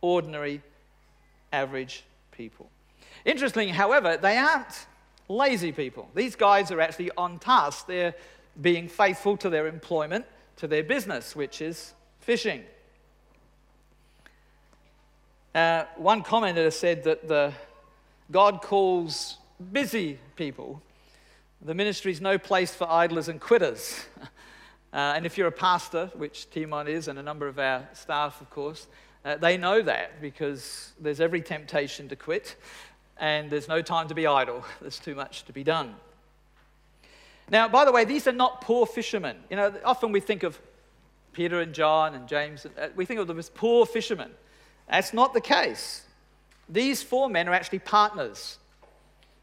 ordinary, 0.00 0.62
average 1.52 2.04
people. 2.30 2.70
Interestingly, 3.24 3.72
however, 3.72 4.16
they 4.16 4.36
aren't 4.36 4.86
lazy 5.28 5.72
people. 5.72 6.08
These 6.14 6.36
guys 6.36 6.70
are 6.70 6.80
actually 6.80 7.10
on 7.16 7.38
task. 7.38 7.86
They're 7.86 8.14
being 8.60 8.88
faithful 8.88 9.36
to 9.38 9.50
their 9.50 9.66
employment, 9.66 10.24
to 10.56 10.66
their 10.66 10.82
business, 10.82 11.34
which 11.34 11.60
is 11.60 11.92
fishing. 12.20 12.62
Uh, 15.54 15.84
one 15.96 16.22
commentator 16.22 16.70
said 16.70 17.04
that 17.04 17.28
the, 17.28 17.52
God 18.30 18.60
calls 18.60 19.38
busy 19.72 20.18
people. 20.36 20.82
The 21.62 21.74
ministry 21.74 22.12
is 22.12 22.20
no 22.20 22.38
place 22.38 22.74
for 22.74 22.90
idlers 22.90 23.28
and 23.28 23.40
quitters. 23.40 24.04
Uh, 24.94 25.14
and 25.16 25.26
if 25.26 25.36
you're 25.36 25.48
a 25.48 25.50
pastor, 25.50 26.08
which 26.14 26.48
Timon 26.50 26.86
is, 26.86 27.08
and 27.08 27.18
a 27.18 27.22
number 27.24 27.48
of 27.48 27.58
our 27.58 27.88
staff, 27.94 28.40
of 28.40 28.48
course, 28.48 28.86
uh, 29.24 29.36
they 29.36 29.56
know 29.56 29.82
that 29.82 30.20
because 30.22 30.92
there's 31.00 31.20
every 31.20 31.42
temptation 31.42 32.08
to 32.10 32.14
quit 32.14 32.54
and 33.16 33.50
there's 33.50 33.66
no 33.66 33.82
time 33.82 34.06
to 34.08 34.14
be 34.14 34.26
idle. 34.26 34.64
There's 34.80 34.98
too 34.98 35.14
much 35.14 35.44
to 35.46 35.52
be 35.52 35.64
done. 35.64 35.94
Now, 37.50 37.68
by 37.68 37.84
the 37.84 37.92
way, 37.92 38.04
these 38.04 38.26
are 38.26 38.32
not 38.32 38.60
poor 38.60 38.86
fishermen. 38.86 39.36
You 39.50 39.56
know, 39.56 39.74
often 39.84 40.12
we 40.12 40.20
think 40.20 40.42
of 40.42 40.58
Peter 41.32 41.60
and 41.60 41.74
John 41.74 42.14
and 42.14 42.26
James, 42.26 42.64
uh, 42.64 42.88
we 42.96 43.04
think 43.04 43.20
of 43.20 43.26
them 43.26 43.38
as 43.38 43.50
poor 43.50 43.84
fishermen. 43.84 44.30
That's 44.88 45.12
not 45.12 45.34
the 45.34 45.40
case. 45.40 46.02
These 46.68 47.02
four 47.02 47.28
men 47.28 47.48
are 47.48 47.52
actually 47.52 47.80
partners. 47.80 48.58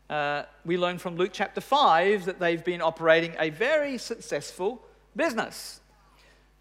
Uh, 0.09 0.43
we 0.65 0.77
learn 0.77 0.97
from 0.97 1.15
Luke 1.15 1.31
chapter 1.33 1.61
5 1.61 2.25
that 2.25 2.39
they've 2.39 2.63
been 2.63 2.81
operating 2.81 3.35
a 3.39 3.49
very 3.49 3.97
successful 3.97 4.81
business. 5.15 5.79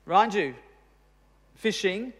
Mind 0.07 0.35
you, 0.35 0.55
fishing 1.55 2.13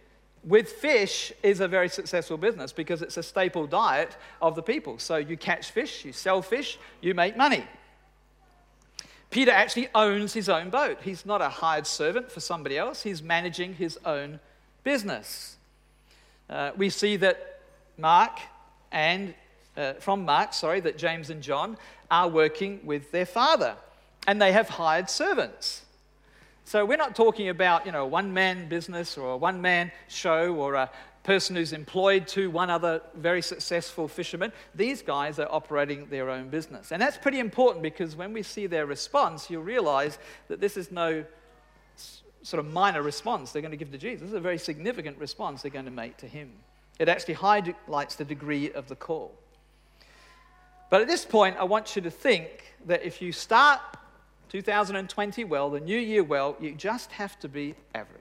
with 0.45 0.71
fish 0.73 1.33
is 1.43 1.61
a 1.61 1.69
very 1.69 1.89
successful 1.89 2.39
business 2.39 2.73
because 2.73 3.03
it's 3.03 3.17
a 3.17 3.23
staple 3.23 3.67
diet 3.67 4.17
of 4.41 4.55
the 4.55 4.62
people. 4.62 4.99
So 4.99 5.17
you 5.17 5.37
catch 5.37 5.71
fish, 5.71 6.05
you 6.05 6.12
sell 6.12 6.41
fish, 6.41 6.79
you 7.00 7.15
make 7.15 7.37
money. 7.37 7.65
Peter 9.30 9.52
actually 9.52 9.88
owns 9.94 10.32
his 10.32 10.49
own 10.49 10.70
boat. 10.70 10.99
He's 11.02 11.25
not 11.25 11.40
a 11.40 11.49
hired 11.49 11.87
servant 11.87 12.30
for 12.30 12.40
somebody 12.40 12.76
else, 12.76 13.02
he's 13.02 13.22
managing 13.22 13.75
his 13.75 13.99
own 14.04 14.40
business. 14.84 15.56
Uh, 16.49 16.72
we 16.76 16.90
see 16.90 17.16
that 17.16 17.60
Mark 17.96 18.38
and 18.90 19.34
uh, 19.76 19.92
from 19.94 20.25
Mark, 20.25 20.52
sorry, 20.52 20.80
that 20.80 20.99
James 20.99 21.30
and 21.30 21.42
John 21.42 21.76
are 22.10 22.28
working 22.28 22.80
with 22.84 23.12
their 23.12 23.26
father. 23.26 23.76
and 24.26 24.40
they 24.40 24.52
have 24.52 24.68
hired 24.68 25.08
servants. 25.08 25.82
So 26.64 26.84
we're 26.84 26.99
not 26.99 27.16
talking 27.16 27.49
about, 27.49 27.87
you 27.87 27.92
know, 27.92 28.04
a 28.04 28.06
one-man 28.06 28.68
business 28.68 29.18
or 29.18 29.32
a 29.32 29.37
one-man 29.37 29.90
show 30.08 30.54
or 30.54 30.75
a 30.75 30.90
person 31.23 31.55
who's 31.55 31.73
employed 31.73 32.27
to 32.29 32.50
one 32.50 32.71
other 32.71 33.03
very 33.15 33.43
successful 33.43 34.09
fisherman. 34.09 34.53
These 34.75 35.03
guys 35.03 35.39
are 35.39 35.49
operating 35.50 36.07
their 36.07 36.31
own 36.31 36.49
business. 36.49 36.93
And 36.93 37.00
that's 37.00 37.19
pretty 37.19 37.41
important 37.41 37.83
because 37.83 38.17
when 38.17 38.33
we 38.33 38.43
see 38.43 38.67
their 38.67 38.87
response, 38.87 39.50
you'll 39.50 39.62
realize 39.62 40.19
that 40.49 40.61
this 40.61 40.77
is 40.77 40.91
no 40.91 41.25
sort 42.43 42.65
of 42.65 42.73
minor 42.73 43.03
response 43.03 43.53
they're 43.53 43.62
going 43.62 43.71
to 43.71 43.77
give 43.77 43.93
to 43.93 43.99
Jesus. 43.99 44.23
This 44.23 44.29
is 44.31 44.35
a 44.35 44.41
very 44.41 44.59
significant 44.59 45.19
response 45.19 45.62
they're 45.62 45.71
going 45.71 45.85
to 45.85 45.91
make 45.91 46.17
to 46.19 46.27
him. 46.27 46.50
It 46.99 47.09
actually 47.09 47.35
highlights 47.35 48.15
the 48.17 48.25
degree 48.25 48.73
of 48.73 48.89
the 48.89 48.97
call. 48.97 49.33
But 50.91 51.03
at 51.03 51.07
this 51.07 51.25
point, 51.25 51.57
I 51.59 51.65
want 51.65 51.97
you 51.97 52.03
to 52.03 52.11
think 52.11 52.75
that 52.87 53.03
if 53.03 53.23
you 53.23 53.33
start 53.33 53.81
2020 54.49 55.45
well, 55.45 55.71
the 55.71 55.81
new 55.81 55.99
year 55.99 56.25
well, 56.25 56.57
you 56.61 56.75
just 56.75 57.12
have 57.12 57.39
to 57.41 57.49
be 57.49 57.75
average. 57.95 58.20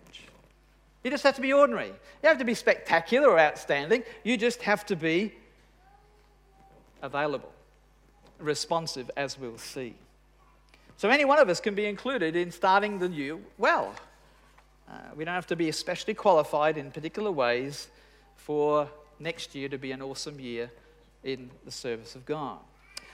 You 1.04 1.12
just 1.12 1.24
have 1.24 1.36
to 1.36 1.42
be 1.42 1.54
ordinary. 1.54 1.88
You 1.88 1.94
don't 2.24 2.32
have 2.32 2.40
to 2.40 2.46
be 2.46 2.54
spectacular 2.54 3.30
or 3.30 3.40
outstanding. 3.40 4.04
You 4.24 4.38
just 4.38 4.62
have 4.64 4.86
to 4.88 4.96
be 4.96 5.34
available, 7.02 7.52
responsive, 8.40 9.10
as 9.16 9.40
we'll 9.40 9.58
see. 9.58 9.96
So, 10.98 11.10
any 11.10 11.24
one 11.24 11.40
of 11.40 11.48
us 11.48 11.62
can 11.62 11.76
be 11.76 11.86
included 11.86 12.36
in 12.36 12.52
starting 12.52 13.00
the 13.00 13.08
new 13.08 13.42
well. 13.58 13.94
Uh, 14.90 14.94
we 15.16 15.24
don't 15.24 15.36
have 15.36 15.48
to 15.48 15.56
be 15.56 15.70
especially 15.70 16.14
qualified 16.14 16.78
in 16.78 16.92
particular 16.92 17.32
ways 17.32 17.88
for 18.36 18.90
next 19.20 19.56
year 19.56 19.70
to 19.70 19.78
be 19.78 19.92
an 19.92 20.02
awesome 20.02 20.40
year 20.40 20.70
in 21.24 21.50
the 21.64 21.72
service 21.72 22.16
of 22.16 22.26
God. 22.26 22.58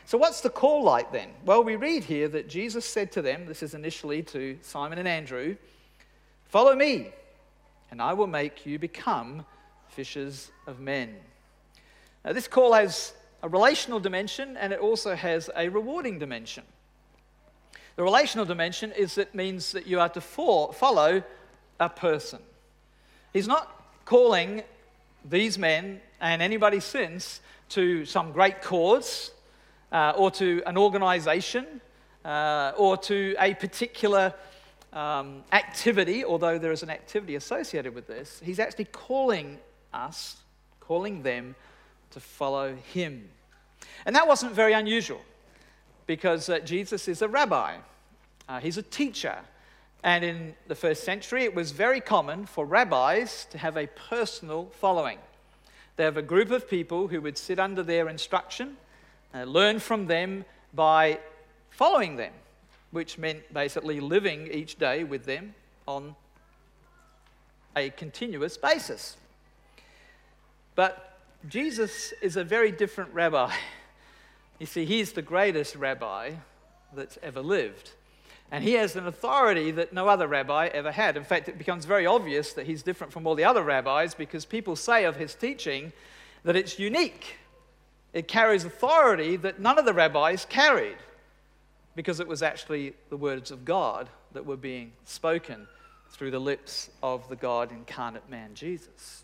So, 0.05 0.17
what's 0.17 0.41
the 0.41 0.49
call 0.49 0.83
like 0.83 1.11
then? 1.11 1.29
Well, 1.43 1.63
we 1.63 1.75
read 1.75 2.03
here 2.03 2.27
that 2.29 2.49
Jesus 2.49 2.85
said 2.85 3.11
to 3.11 3.21
them, 3.21 3.45
this 3.45 3.61
is 3.61 3.75
initially 3.75 4.23
to 4.23 4.57
Simon 4.63 4.97
and 4.97 5.07
Andrew, 5.07 5.57
Follow 6.55 6.75
me, 6.75 7.11
and 7.91 8.01
I 8.01 8.13
will 8.13 8.27
make 8.27 8.65
you 8.65 8.79
become 8.79 9.45
fishers 9.89 10.51
of 10.67 10.79
men. 10.79 11.15
Now, 12.23 12.33
this 12.33 12.47
call 12.47 12.73
has 12.73 13.13
a 13.43 13.49
relational 13.49 13.99
dimension 13.99 14.57
and 14.57 14.73
it 14.73 14.79
also 14.79 15.15
has 15.15 15.49
a 15.55 15.69
rewarding 15.69 16.19
dimension. 16.19 16.63
The 17.95 18.03
relational 18.03 18.45
dimension 18.45 18.91
is 18.91 19.15
that 19.15 19.33
means 19.33 19.71
that 19.71 19.87
you 19.87 19.99
are 19.99 20.09
to 20.09 20.21
follow 20.21 21.23
a 21.79 21.89
person. 21.89 22.39
He's 23.31 23.47
not 23.47 23.71
calling 24.05 24.63
these 25.23 25.57
men 25.57 26.01
and 26.19 26.41
anybody 26.41 26.79
since 26.79 27.41
to 27.69 28.05
some 28.05 28.31
great 28.31 28.61
cause 28.61 29.31
uh, 29.91 30.13
or 30.17 30.31
to 30.31 30.61
an 30.65 30.77
organization 30.77 31.81
uh, 32.23 32.73
or 32.77 32.97
to 32.97 33.35
a 33.39 33.53
particular 33.53 34.33
um, 34.95 35.43
activity, 35.51 36.23
although 36.23 36.57
there 36.57 36.71
is 36.71 36.81
an 36.81 36.89
activity 36.89 37.35
associated 37.35 37.93
with 37.93 38.07
this. 38.07 38.41
He's 38.43 38.59
actually 38.59 38.85
calling 38.85 39.59
us, 39.93 40.37
calling 40.79 41.21
them 41.21 41.55
to 42.11 42.19
follow 42.19 42.75
him. 42.93 43.29
And 44.05 44.15
that 44.15 44.27
wasn't 44.27 44.53
very 44.53 44.73
unusual 44.73 45.21
because 46.07 46.49
uh, 46.49 46.59
Jesus 46.59 47.07
is 47.07 47.21
a 47.21 47.27
rabbi, 47.27 47.77
uh, 48.47 48.59
he's 48.59 48.77
a 48.77 48.83
teacher. 48.83 49.37
And 50.03 50.23
in 50.23 50.55
the 50.67 50.75
first 50.75 51.03
century, 51.03 51.43
it 51.43 51.55
was 51.55 51.71
very 51.71 51.99
common 51.99 52.45
for 52.45 52.63
rabbis 52.65 53.47
to 53.49 53.57
have 53.57 53.75
a 53.75 53.87
personal 53.87 54.67
following. 54.79 55.17
They 55.95 56.03
have 56.03 56.17
a 56.17 56.21
group 56.21 56.51
of 56.51 56.69
people 56.69 57.07
who 57.07 57.21
would 57.21 57.37
sit 57.37 57.57
under 57.57 57.81
their 57.81 58.07
instruction, 58.07 58.77
uh, 59.33 59.43
learn 59.43 59.79
from 59.79 60.05
them 60.05 60.45
by 60.73 61.19
following 61.71 62.17
them, 62.17 62.33
which 62.95 63.17
meant 63.17 63.53
basically 63.53 63.99
living 63.99 64.47
each 64.47 64.79
day 64.79 65.03
with 65.03 65.25
them 65.25 65.53
on 65.85 66.15
a 67.75 67.89
continuous 67.89 68.55
basis. 68.55 69.17
But 70.75 71.19
Jesus 71.49 72.13
is 72.21 72.37
a 72.37 72.43
very 72.45 72.71
different 72.71 73.13
rabbi. 73.13 73.53
You 74.57 74.65
see, 74.65 74.85
he's 74.85 75.11
the 75.11 75.21
greatest 75.21 75.75
rabbi 75.75 76.31
that's 76.93 77.19
ever 77.21 77.41
lived. 77.41 77.91
And 78.53 78.63
he 78.63 78.75
has 78.75 78.95
an 78.95 79.05
authority 79.05 79.69
that 79.71 79.91
no 79.91 80.07
other 80.07 80.29
rabbi 80.29 80.67
ever 80.67 80.93
had. 80.93 81.17
In 81.17 81.25
fact, 81.25 81.49
it 81.49 81.57
becomes 81.57 81.83
very 81.83 82.05
obvious 82.05 82.53
that 82.53 82.65
he's 82.65 82.81
different 82.81 83.11
from 83.11 83.27
all 83.27 83.35
the 83.35 83.43
other 83.43 83.63
rabbis 83.63 84.15
because 84.15 84.45
people 84.45 84.77
say 84.77 85.03
of 85.03 85.17
his 85.17 85.35
teaching 85.35 85.91
that 86.45 86.55
it's 86.55 86.79
unique. 86.79 87.35
It 88.13 88.29
carries 88.29 88.63
authority 88.63 89.35
that 89.35 89.59
none 89.59 89.77
of 89.77 89.83
the 89.83 89.93
rabbis 89.93 90.45
carried 90.45 90.95
because 91.95 92.19
it 92.19 92.27
was 92.27 92.43
actually 92.43 92.93
the 93.09 93.17
words 93.17 93.51
of 93.51 93.65
God 93.65 94.09
that 94.33 94.45
were 94.45 94.57
being 94.57 94.91
spoken 95.05 95.67
through 96.09 96.31
the 96.31 96.39
lips 96.39 96.89
of 97.01 97.27
the 97.29 97.35
God 97.35 97.71
incarnate 97.71 98.29
man, 98.29 98.53
Jesus. 98.53 99.23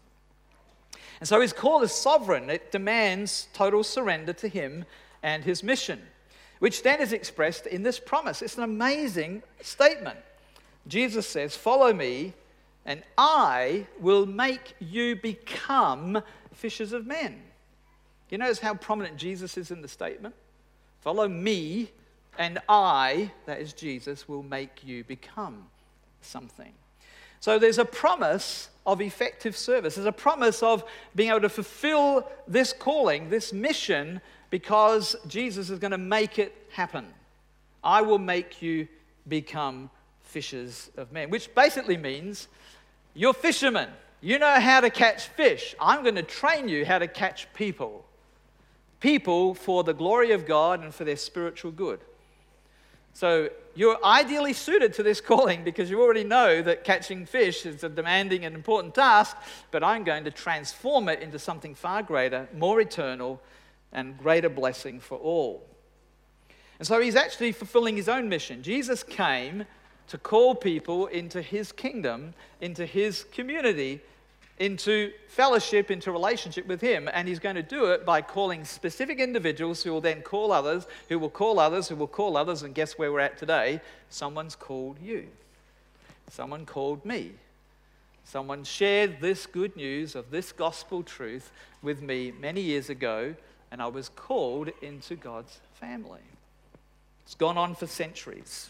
And 1.19 1.27
so 1.27 1.39
his 1.41 1.53
call 1.53 1.83
is 1.83 1.91
sovereign, 1.91 2.49
it 2.49 2.71
demands 2.71 3.47
total 3.53 3.83
surrender 3.83 4.33
to 4.33 4.47
him 4.47 4.85
and 5.21 5.43
his 5.43 5.63
mission 5.63 6.01
which 6.61 6.83
then 6.83 7.01
is 7.01 7.11
expressed 7.11 7.65
in 7.65 7.81
this 7.81 7.99
promise. 7.99 8.43
It's 8.43 8.55
an 8.55 8.63
amazing 8.63 9.41
statement. 9.61 10.19
Jesus 10.87 11.27
says, 11.27 11.55
Follow 11.55 11.91
me, 11.91 12.33
and 12.85 13.01
I 13.17 13.87
will 13.99 14.27
make 14.27 14.75
you 14.79 15.15
become 15.15 16.21
fishers 16.53 16.93
of 16.93 17.07
men. 17.07 17.41
You 18.29 18.37
notice 18.37 18.59
how 18.59 18.75
prominent 18.75 19.17
Jesus 19.17 19.57
is 19.57 19.71
in 19.71 19.81
the 19.81 19.87
statement? 19.87 20.35
Follow 20.99 21.27
me, 21.27 21.89
and 22.37 22.59
I, 22.69 23.31
that 23.45 23.59
is 23.59 23.73
Jesus, 23.73 24.27
will 24.27 24.43
make 24.43 24.83
you 24.83 25.03
become 25.03 25.65
something. 26.21 26.73
So 27.39 27.57
there's 27.57 27.79
a 27.79 27.85
promise 27.85 28.69
of 28.85 29.01
effective 29.01 29.57
service. 29.57 29.95
There's 29.95 30.07
a 30.07 30.11
promise 30.11 30.61
of 30.63 30.83
being 31.15 31.29
able 31.29 31.41
to 31.41 31.49
fulfill 31.49 32.27
this 32.47 32.73
calling, 32.73 33.29
this 33.29 33.51
mission 33.51 34.21
because 34.49 35.15
Jesus 35.27 35.69
is 35.69 35.79
going 35.79 35.91
to 35.91 35.97
make 35.97 36.37
it 36.37 36.55
happen. 36.71 37.07
I 37.83 38.01
will 38.01 38.19
make 38.19 38.61
you 38.61 38.87
become 39.27 39.89
fishers 40.21 40.91
of 40.97 41.11
men, 41.11 41.29
which 41.29 41.53
basically 41.55 41.97
means 41.97 42.47
you're 43.13 43.33
fishermen. 43.33 43.89
You 44.21 44.37
know 44.37 44.59
how 44.59 44.81
to 44.81 44.89
catch 44.89 45.27
fish. 45.29 45.75
I'm 45.79 46.03
going 46.03 46.15
to 46.15 46.23
train 46.23 46.67
you 46.69 46.85
how 46.85 46.99
to 46.99 47.07
catch 47.07 47.51
people. 47.53 48.05
People 48.99 49.55
for 49.55 49.83
the 49.83 49.93
glory 49.93 50.31
of 50.31 50.45
God 50.45 50.83
and 50.83 50.93
for 50.93 51.05
their 51.05 51.17
spiritual 51.17 51.71
good. 51.71 51.99
So 53.13 53.49
you're 53.75 54.03
ideally 54.03 54.53
suited 54.53 54.93
to 54.93 55.03
this 55.03 55.21
calling 55.21 55.63
because 55.63 55.89
you 55.89 56.01
already 56.01 56.23
know 56.23 56.61
that 56.61 56.83
catching 56.83 57.25
fish 57.25 57.65
is 57.65 57.83
a 57.83 57.89
demanding 57.89 58.45
and 58.45 58.55
important 58.55 58.95
task, 58.95 59.37
but 59.71 59.83
I'm 59.83 60.03
going 60.03 60.23
to 60.25 60.31
transform 60.31 61.09
it 61.09 61.21
into 61.21 61.39
something 61.39 61.75
far 61.75 62.03
greater, 62.03 62.47
more 62.55 62.79
eternal, 62.81 63.41
and 63.91 64.17
greater 64.17 64.49
blessing 64.49 64.99
for 64.99 65.17
all. 65.17 65.67
And 66.79 66.87
so 66.87 66.99
he's 66.99 67.15
actually 67.15 67.51
fulfilling 67.51 67.95
his 67.95 68.09
own 68.09 68.27
mission. 68.29 68.63
Jesus 68.63 69.03
came 69.03 69.65
to 70.07 70.17
call 70.17 70.55
people 70.55 71.07
into 71.07 71.41
his 71.41 71.71
kingdom, 71.71 72.33
into 72.59 72.85
his 72.85 73.23
community, 73.31 74.01
into 74.61 75.11
fellowship, 75.27 75.89
into 75.89 76.11
relationship 76.11 76.67
with 76.67 76.79
him. 76.79 77.09
And 77.11 77.27
he's 77.27 77.39
going 77.39 77.55
to 77.55 77.63
do 77.63 77.85
it 77.87 78.05
by 78.05 78.21
calling 78.21 78.63
specific 78.63 79.19
individuals 79.19 79.83
who 79.83 79.91
will 79.91 80.01
then 80.01 80.21
call 80.21 80.51
others, 80.51 80.87
who 81.09 81.19
will 81.19 81.29
call 81.29 81.59
others, 81.59 81.89
who 81.89 81.95
will 81.95 82.07
call 82.07 82.37
others. 82.37 82.61
And 82.61 82.73
guess 82.75 82.97
where 82.97 83.11
we're 83.11 83.19
at 83.19 83.37
today? 83.37 83.81
Someone's 84.09 84.55
called 84.55 84.97
you. 85.01 85.27
Someone 86.29 86.65
called 86.65 87.03
me. 87.03 87.31
Someone 88.23 88.63
shared 88.63 89.19
this 89.19 89.47
good 89.47 89.75
news 89.75 90.15
of 90.15 90.29
this 90.31 90.51
gospel 90.51 91.03
truth 91.03 91.51
with 91.81 92.01
me 92.01 92.31
many 92.39 92.61
years 92.61 92.89
ago 92.89 93.35
and 93.71 93.81
I 93.81 93.87
was 93.87 94.09
called 94.09 94.69
into 94.81 95.15
God's 95.15 95.59
family. 95.79 96.19
It's 97.23 97.35
gone 97.35 97.57
on 97.57 97.73
for 97.73 97.87
centuries, 97.87 98.69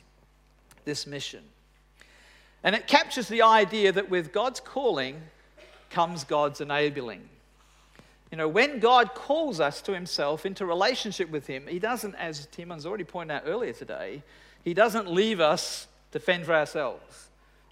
this 0.86 1.08
mission. 1.08 1.44
And 2.64 2.76
it 2.76 2.86
captures 2.86 3.28
the 3.28 3.42
idea 3.42 3.92
that 3.92 4.12
with 4.12 4.32
God's 4.32 4.60
calling 4.60 5.20
comes 5.92 6.24
God's 6.24 6.62
enabling. 6.62 7.22
You 8.32 8.38
know, 8.38 8.48
when 8.48 8.80
God 8.80 9.14
calls 9.14 9.60
us 9.60 9.82
to 9.84 9.94
Himself 9.94 10.46
into 10.46 10.66
relationship 10.66 11.30
with 11.30 11.48
Him, 11.48 11.68
He 11.68 11.80
doesn't, 11.80 12.16
as 12.16 12.48
Timon's 12.48 12.86
already 12.86 13.04
pointed 13.04 13.36
out 13.36 13.44
earlier 13.46 13.74
today, 13.74 14.24
He 14.64 14.74
doesn't 14.74 15.12
leave 15.12 15.40
us 15.40 15.88
to 16.12 16.20
fend 16.20 16.46
for 16.46 16.54
ourselves. 16.54 17.28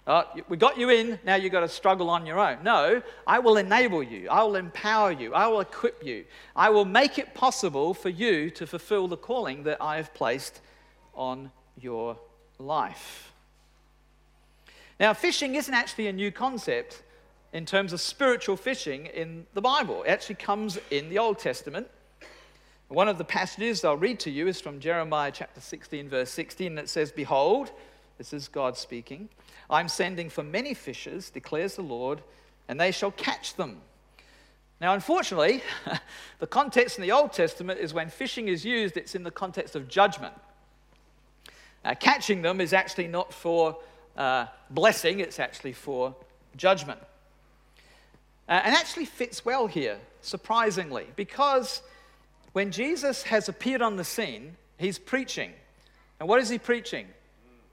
Oh, 0.06 0.24
we 0.48 0.56
got 0.56 0.78
you 0.78 0.90
in, 0.90 1.18
now 1.24 1.36
you've 1.36 1.52
got 1.52 1.60
to 1.60 1.68
struggle 1.68 2.10
on 2.10 2.26
your 2.26 2.38
own. 2.38 2.62
No, 2.62 3.02
I 3.26 3.38
will 3.38 3.56
enable 3.58 4.02
you. 4.02 4.28
I 4.28 4.42
will 4.42 4.56
empower 4.56 5.12
you. 5.12 5.34
I 5.34 5.46
will 5.46 5.60
equip 5.60 6.04
you. 6.04 6.24
I 6.56 6.70
will 6.70 6.84
make 6.84 7.18
it 7.18 7.34
possible 7.34 7.94
for 7.94 8.08
you 8.08 8.50
to 8.50 8.66
fulfill 8.66 9.08
the 9.08 9.16
calling 9.16 9.62
that 9.64 9.80
I 9.80 9.96
have 9.96 10.12
placed 10.14 10.60
on 11.14 11.50
your 11.80 12.18
life. 12.58 13.32
Now, 14.98 15.14
fishing 15.14 15.54
isn't 15.54 15.72
actually 15.72 16.08
a 16.08 16.12
new 16.12 16.32
concept 16.32 17.02
in 17.52 17.66
terms 17.66 17.92
of 17.92 18.00
spiritual 18.00 18.56
fishing 18.56 19.06
in 19.06 19.46
the 19.54 19.60
Bible. 19.60 20.02
It 20.04 20.10
actually 20.10 20.36
comes 20.36 20.78
in 20.90 21.08
the 21.08 21.18
Old 21.18 21.38
Testament. 21.38 21.88
One 22.88 23.08
of 23.08 23.18
the 23.18 23.24
passages 23.24 23.84
I'll 23.84 23.96
read 23.96 24.20
to 24.20 24.30
you 24.30 24.48
is 24.48 24.60
from 24.60 24.80
Jeremiah 24.80 25.30
chapter 25.32 25.60
16, 25.60 26.08
verse 26.08 26.30
16, 26.30 26.66
and 26.68 26.78
it 26.78 26.88
says, 26.88 27.12
Behold, 27.12 27.70
this 28.18 28.32
is 28.32 28.48
God 28.48 28.76
speaking, 28.76 29.28
I'm 29.68 29.88
sending 29.88 30.28
for 30.28 30.42
many 30.42 30.74
fishers, 30.74 31.30
declares 31.30 31.76
the 31.76 31.82
Lord, 31.82 32.20
and 32.68 32.80
they 32.80 32.90
shall 32.90 33.12
catch 33.12 33.54
them. 33.54 33.80
Now, 34.80 34.94
unfortunately, 34.94 35.62
the 36.38 36.46
context 36.46 36.98
in 36.98 37.02
the 37.02 37.12
Old 37.12 37.32
Testament 37.32 37.80
is 37.80 37.94
when 37.94 38.08
fishing 38.08 38.48
is 38.48 38.64
used, 38.64 38.96
it's 38.96 39.14
in 39.14 39.22
the 39.22 39.30
context 39.30 39.76
of 39.76 39.88
judgment. 39.88 40.34
Uh, 41.84 41.94
catching 41.94 42.42
them 42.42 42.60
is 42.60 42.72
actually 42.72 43.08
not 43.08 43.32
for 43.32 43.78
uh, 44.16 44.46
blessing, 44.70 45.20
it's 45.20 45.38
actually 45.38 45.72
for 45.72 46.14
judgment. 46.56 47.00
Uh, 48.50 48.60
and 48.64 48.74
actually 48.74 49.04
fits 49.04 49.44
well 49.44 49.68
here, 49.68 49.96
surprisingly, 50.22 51.06
because 51.14 51.82
when 52.52 52.72
Jesus 52.72 53.22
has 53.22 53.48
appeared 53.48 53.80
on 53.80 53.94
the 53.94 54.02
scene, 54.02 54.56
he's 54.76 54.98
preaching. 54.98 55.52
And 56.18 56.28
what 56.28 56.40
is 56.40 56.48
he 56.48 56.58
preaching? 56.58 57.06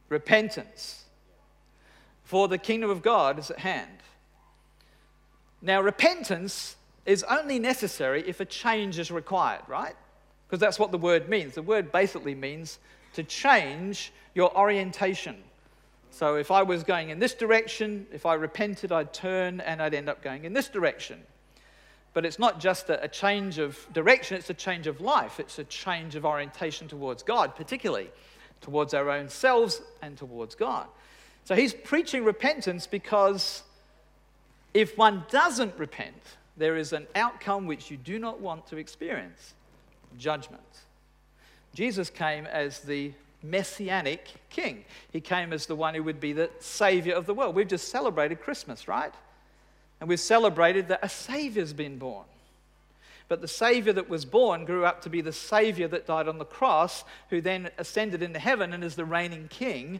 Repentance. 0.07 1.03
For 2.23 2.47
the 2.47 2.59
kingdom 2.59 2.91
of 2.91 3.01
God 3.01 3.39
is 3.39 3.49
at 3.49 3.57
hand. 3.57 3.89
Now, 5.63 5.81
repentance 5.81 6.75
is 7.07 7.23
only 7.23 7.57
necessary 7.57 8.23
if 8.27 8.39
a 8.39 8.45
change 8.45 8.99
is 8.99 9.09
required, 9.09 9.63
right? 9.67 9.95
Because 10.47 10.59
that's 10.59 10.77
what 10.77 10.91
the 10.91 10.97
word 10.99 11.27
means. 11.27 11.55
The 11.55 11.63
word 11.63 11.91
basically 11.91 12.35
means 12.35 12.77
to 13.13 13.23
change 13.23 14.13
your 14.35 14.55
orientation. 14.55 15.37
So 16.11 16.35
if 16.35 16.51
I 16.51 16.63
was 16.63 16.83
going 16.83 17.09
in 17.09 17.19
this 17.19 17.33
direction, 17.33 18.07
if 18.11 18.25
I 18.25 18.33
repented, 18.33 18.91
I'd 18.91 19.13
turn 19.13 19.59
and 19.61 19.81
I'd 19.81 19.93
end 19.93 20.09
up 20.09 20.21
going 20.21 20.45
in 20.45 20.53
this 20.53 20.67
direction. 20.67 21.21
But 22.13 22.25
it's 22.25 22.39
not 22.39 22.59
just 22.59 22.89
a, 22.89 23.03
a, 23.03 23.07
change 23.07 23.59
of 23.59 23.77
direction, 23.93 24.37
it's 24.37 24.49
a 24.49 24.55
change 24.55 24.87
of 24.87 25.01
life. 25.01 25.39
It's 25.39 25.59
a 25.59 25.63
change 25.65 26.15
of 26.15 26.25
orientation 26.25 26.87
towards 26.87 27.21
God, 27.21 27.55
particularly 27.55 28.09
towards 28.61 28.93
our 28.93 29.09
own 29.09 29.29
selves 29.29 29.81
and 30.01 30.17
towards 30.17 30.55
God. 30.55 30.87
So 31.43 31.55
he's 31.55 31.73
preaching 31.73 32.23
repentance 32.23 32.87
because 32.87 33.63
if 34.73 34.97
one 34.97 35.25
doesn't 35.29 35.77
repent, 35.77 36.37
there 36.57 36.75
is 36.75 36.91
an 36.91 37.07
outcome 37.15 37.67
which 37.67 37.91
you 37.91 37.97
do 37.97 38.17
not 38.19 38.41
want 38.41 38.67
to 38.67 38.77
experience 38.77 39.53
judgment. 40.17 40.61
Jesus 41.73 42.09
came 42.09 42.47
as 42.47 42.79
the 42.79 43.13
messianic 43.43 44.33
king. 44.49 44.85
He 45.11 45.21
came 45.21 45.53
as 45.53 45.65
the 45.65 45.75
one 45.75 45.93
who 45.93 46.03
would 46.03 46.19
be 46.19 46.33
the 46.33 46.49
savior 46.59 47.13
of 47.13 47.25
the 47.25 47.33
world. 47.33 47.55
We've 47.55 47.67
just 47.67 47.89
celebrated 47.89 48.41
Christmas, 48.41 48.87
right? 48.87 49.13
And 49.99 50.09
we've 50.09 50.19
celebrated 50.19 50.89
that 50.89 50.99
a 51.03 51.09
Savior's 51.09 51.73
been 51.73 51.97
born. 51.97 52.25
But 53.29 53.41
the 53.41 53.47
Savior 53.47 53.93
that 53.93 54.09
was 54.09 54.25
born 54.25 54.63
grew 54.63 54.85
up 54.85 55.01
to 55.01 55.09
be 55.09 55.21
the 55.21 55.33
Savior 55.33 55.87
that 55.89 56.05
died 56.05 56.27
on 56.27 56.37
the 56.37 56.45
cross, 56.45 57.03
who 57.29 57.41
then 57.41 57.69
ascended 57.77 58.23
into 58.23 58.39
heaven 58.39 58.73
and 58.73 58.83
is 58.83 58.95
the 58.95 59.05
reigning 59.05 59.47
King 59.49 59.99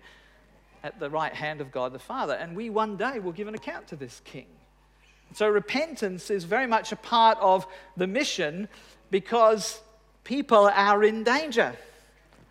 at 0.84 1.00
the 1.00 1.10
right 1.10 1.34
hand 1.34 1.60
of 1.60 1.72
God 1.72 1.94
the 1.94 2.00
Father. 2.00 2.34
And 2.34 2.56
we 2.56 2.70
one 2.70 2.96
day 2.96 3.20
will 3.20 3.34
give 3.34 3.48
an 3.48 3.56
account 3.56 3.88
to 3.90 3.96
this 3.96 4.22
King. 4.24 4.46
So 5.34 5.50
repentance 5.50 6.30
is 6.30 6.46
very 6.46 6.68
much 6.68 6.94
a 6.94 6.96
part 6.96 7.38
of 7.42 7.68
the 7.98 8.08
mission 8.08 8.70
because 9.12 9.82
people 10.24 10.72
are 10.74 11.04
in 11.04 11.24
danger, 11.24 11.76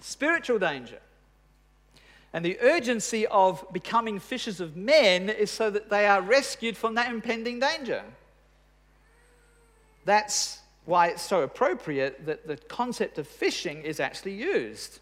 spiritual 0.00 0.58
danger. 0.58 0.98
And 2.32 2.44
the 2.44 2.58
urgency 2.60 3.26
of 3.26 3.64
becoming 3.72 4.18
fishers 4.18 4.60
of 4.60 4.76
men 4.76 5.30
is 5.30 5.50
so 5.50 5.70
that 5.70 5.88
they 5.88 6.06
are 6.06 6.20
rescued 6.20 6.76
from 6.76 6.94
that 6.94 7.10
impending 7.10 7.60
danger. 7.60 8.02
That's 10.04 10.60
why 10.84 11.08
it's 11.08 11.22
so 11.22 11.42
appropriate 11.42 12.26
that 12.26 12.46
the 12.46 12.56
concept 12.56 13.18
of 13.18 13.26
fishing 13.26 13.82
is 13.82 14.00
actually 14.00 14.34
used. 14.34 15.00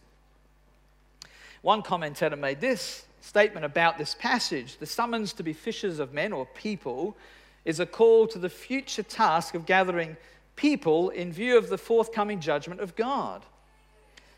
One 1.63 1.83
commentator 1.83 2.37
made 2.37 2.61
this 2.61 3.05
statement 3.21 3.65
about 3.65 3.97
this 3.97 4.15
passage 4.15 4.77
the 4.79 4.87
summons 4.87 5.33
to 5.33 5.43
be 5.43 5.53
fishers 5.53 5.99
of 5.99 6.13
men 6.13 6.33
or 6.33 6.47
people 6.47 7.17
is 7.65 7.81
a 7.81 7.87
call 7.87 8.27
to 8.27 8.39
the 8.39 8.49
future 8.49 9.03
task 9.03 9.55
of 9.55 9.67
gathering 9.67 10.17
people 10.57 11.11
in 11.11 11.33
view 11.33 11.57
of 11.57 11.69
the 11.69 11.79
forthcoming 11.79 12.39
judgment 12.41 12.81
of 12.81 12.95
God. 12.95 13.43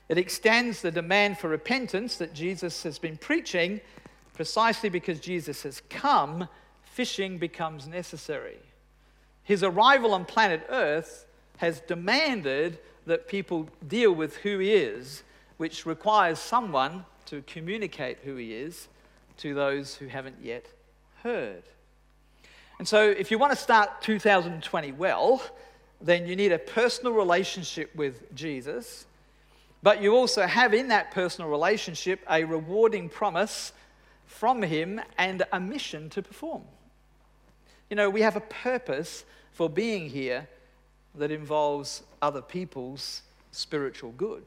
It 0.09 0.19
extends 0.19 0.83
the 0.83 0.90
demand 0.90 1.38
for 1.38 1.49
repentance 1.49 2.16
that 2.16 2.33
Jesus 2.33 2.83
has 2.85 2.99
been 2.99 3.16
preaching 3.16 3.81
precisely 4.35 4.88
because 4.88 5.19
Jesus 5.19 5.62
has 5.62 5.83
come, 5.88 6.49
fishing 6.83 7.38
becomes 7.38 7.88
necessary. 7.88 8.59
His 9.42 9.62
arrival 9.62 10.12
on 10.12 10.25
planet 10.25 10.66
Earth 10.69 11.27
has 11.57 11.81
demanded 11.81 12.79
that 13.07 13.29
people 13.29 13.69
deal 13.87 14.12
with 14.12 14.37
who 14.38 14.59
he 14.59 14.75
is, 14.75 15.23
which 15.57 15.87
requires 15.87 16.38
someone 16.38 17.05
to 17.27 17.42
communicate 17.42 18.19
who 18.25 18.37
he 18.37 18.53
is 18.53 18.88
to 19.38 19.55
those 19.55 19.95
who 19.95 20.07
haven't 20.07 20.37
yet 20.42 20.66
heard. 21.23 21.62
And 22.79 22.87
so, 22.87 23.09
if 23.11 23.31
you 23.31 23.38
want 23.38 23.53
to 23.53 23.59
start 23.59 24.03
2020 24.03 24.92
well, 24.92 25.42
then 26.01 26.27
you 26.27 26.37
need 26.37 26.53
a 26.53 26.59
personal 26.59 27.14
relationship 27.14 27.95
with 27.97 28.35
Jesus 28.35 29.07
but 29.87 30.03
you 30.03 30.16
also 30.16 30.49
have 30.49 30.75
in 30.75 30.88
that 30.88 31.12
personal 31.12 31.49
relationship 31.49 32.18
a 32.29 32.42
rewarding 32.42 33.09
promise 33.09 33.72
from 34.25 34.61
Him 34.61 35.01
and 35.16 35.44
a 35.53 35.61
mission 35.61 36.11
to 36.11 36.22
perform. 36.22 36.64
You 37.88 37.94
know, 37.94 38.11
we 38.11 38.22
have 38.22 38.35
a 38.35 38.40
purpose 38.40 39.25
for 39.53 39.70
being 39.70 40.11
here 40.11 40.49
that 41.14 41.31
involves 41.31 42.03
other 42.20 42.42
people's 42.42 43.22
spiritual 43.53 44.11
good. 44.11 44.44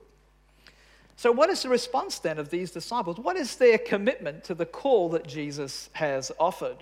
So, 1.16 1.32
what 1.32 1.50
is 1.50 1.64
the 1.64 1.70
response 1.70 2.20
then 2.20 2.38
of 2.38 2.50
these 2.50 2.72
disciples? 2.72 3.18
What 3.18 3.38
is 3.38 3.56
their 3.56 3.78
commitment 3.78 4.44
to 4.44 4.54
the 4.54 4.66
call 4.66 5.08
that 5.12 5.26
Jesus 5.26 5.90
has 5.94 6.34
offered? 6.38 6.80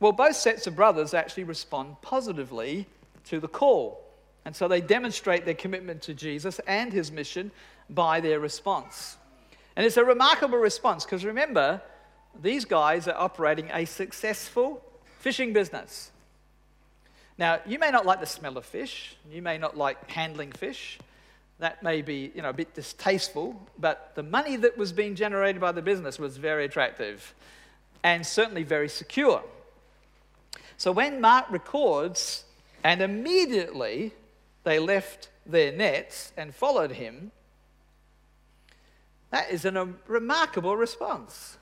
Well, 0.00 0.12
both 0.12 0.36
sets 0.36 0.66
of 0.66 0.76
brothers 0.76 1.14
actually 1.14 1.44
respond 1.44 1.96
positively 2.02 2.84
to 3.28 3.40
the 3.40 3.48
call. 3.48 4.04
And 4.44 4.56
so 4.56 4.68
they 4.68 4.80
demonstrate 4.80 5.44
their 5.44 5.54
commitment 5.54 6.02
to 6.02 6.14
Jesus 6.14 6.60
and 6.66 6.92
his 6.92 7.12
mission 7.12 7.50
by 7.94 8.20
their 8.20 8.40
response. 8.40 9.16
And 9.76 9.86
it's 9.86 9.96
a 9.96 10.04
remarkable 10.04 10.58
response 10.58 11.04
because 11.04 11.24
remember, 11.24 11.80
these 12.40 12.64
guys 12.64 13.08
are 13.08 13.16
operating 13.16 13.70
a 13.72 13.84
successful 13.84 14.82
fishing 15.18 15.52
business. 15.52 16.10
Now, 17.38 17.60
you 17.66 17.78
may 17.78 17.90
not 17.90 18.04
like 18.04 18.20
the 18.20 18.26
smell 18.26 18.56
of 18.56 18.66
fish, 18.66 19.16
you 19.30 19.42
may 19.42 19.58
not 19.58 19.76
like 19.76 20.10
handling 20.10 20.52
fish. 20.52 20.98
That 21.58 21.82
may 21.82 22.00
be, 22.00 22.32
you 22.34 22.42
know, 22.42 22.50
a 22.50 22.54
bit 22.54 22.74
distasteful, 22.74 23.60
but 23.78 24.12
the 24.14 24.22
money 24.22 24.56
that 24.56 24.78
was 24.78 24.92
being 24.92 25.14
generated 25.14 25.60
by 25.60 25.72
the 25.72 25.82
business 25.82 26.18
was 26.18 26.38
very 26.38 26.64
attractive 26.64 27.34
and 28.02 28.26
certainly 28.26 28.62
very 28.62 28.88
secure. 28.88 29.42
So 30.78 30.90
when 30.90 31.20
Mark 31.20 31.50
records, 31.50 32.44
and 32.82 33.02
immediately 33.02 34.12
they 34.64 34.78
left 34.78 35.28
their 35.46 35.72
nets 35.72 36.32
and 36.36 36.54
followed 36.54 36.92
him. 36.92 37.32
That 39.30 39.50
is 39.50 39.64
a 39.64 39.80
um, 39.80 39.98
remarkable 40.06 40.76
response. 40.76 41.56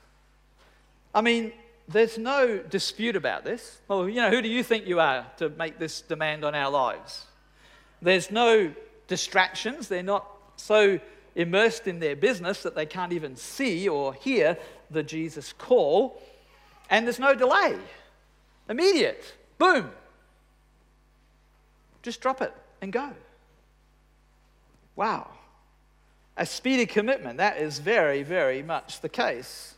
I 1.13 1.21
mean, 1.21 1.53
there's 1.87 2.17
no 2.17 2.57
dispute 2.57 3.15
about 3.15 3.43
this. 3.43 3.81
Well, 3.87 4.07
you 4.07 4.15
know, 4.15 4.29
who 4.29 4.41
do 4.41 4.49
you 4.49 4.63
think 4.63 4.87
you 4.87 4.99
are 4.99 5.25
to 5.37 5.49
make 5.49 5.79
this 5.79 6.01
demand 6.01 6.45
on 6.45 6.55
our 6.55 6.69
lives? 6.69 7.25
There's 8.01 8.31
no 8.31 8.73
distractions. 9.07 9.87
They're 9.87 10.03
not 10.03 10.25
so 10.55 10.99
immersed 11.35 11.87
in 11.87 11.99
their 11.99 12.15
business 12.15 12.63
that 12.63 12.75
they 12.75 12.85
can't 12.85 13.13
even 13.13 13.35
see 13.35 13.87
or 13.87 14.13
hear 14.13 14.57
the 14.91 15.03
Jesus 15.03 15.53
call. 15.53 16.21
And 16.89 17.05
there's 17.05 17.19
no 17.19 17.35
delay. 17.35 17.77
Immediate. 18.67 19.35
Boom. 19.57 19.89
Just 22.01 22.21
drop 22.21 22.41
it 22.41 22.53
and 22.81 22.91
go. 22.91 23.11
Wow. 24.95 25.27
A 26.39 26.45
speedy 26.45 26.85
commitment. 26.85 27.37
That 27.37 27.57
is 27.57 27.79
very, 27.79 28.23
very 28.23 28.63
much 28.63 29.01
the 29.01 29.09
case. 29.09 29.75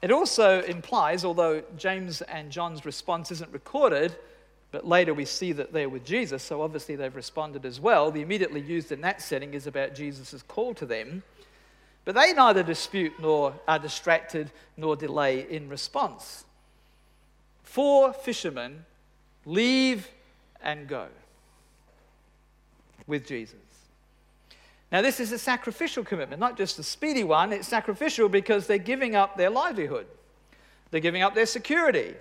It 0.00 0.12
also 0.12 0.62
implies, 0.62 1.24
although 1.24 1.62
James 1.76 2.22
and 2.22 2.50
John's 2.50 2.84
response 2.84 3.32
isn't 3.32 3.52
recorded, 3.52 4.14
but 4.70 4.86
later 4.86 5.12
we 5.12 5.24
see 5.24 5.50
that 5.52 5.72
they're 5.72 5.88
with 5.88 6.04
Jesus, 6.04 6.44
so 6.44 6.62
obviously 6.62 6.94
they've 6.94 7.14
responded 7.14 7.66
as 7.66 7.80
well. 7.80 8.12
The 8.12 8.22
immediately 8.22 8.60
used 8.60 8.92
in 8.92 9.00
that 9.00 9.20
setting 9.20 9.52
is 9.52 9.66
about 9.66 9.96
Jesus' 9.96 10.42
call 10.46 10.74
to 10.74 10.86
them. 10.86 11.24
But 12.04 12.14
they 12.14 12.32
neither 12.32 12.62
dispute 12.62 13.12
nor 13.20 13.54
are 13.66 13.80
distracted 13.80 14.52
nor 14.76 14.94
delay 14.94 15.48
in 15.50 15.68
response. 15.68 16.44
Four 17.64 18.12
fishermen 18.12 18.84
leave 19.44 20.08
and 20.62 20.86
go 20.86 21.08
with 23.08 23.26
Jesus. 23.26 23.71
Now, 24.92 25.00
this 25.00 25.20
is 25.20 25.32
a 25.32 25.38
sacrificial 25.38 26.04
commitment, 26.04 26.38
not 26.38 26.58
just 26.58 26.78
a 26.78 26.82
speedy 26.82 27.24
one. 27.24 27.50
It's 27.50 27.66
sacrificial 27.66 28.28
because 28.28 28.66
they're 28.66 28.76
giving 28.76 29.16
up 29.16 29.38
their 29.38 29.48
livelihood, 29.48 30.06
they're 30.90 31.00
giving 31.00 31.22
up 31.22 31.34
their 31.34 31.46
security. 31.46 32.14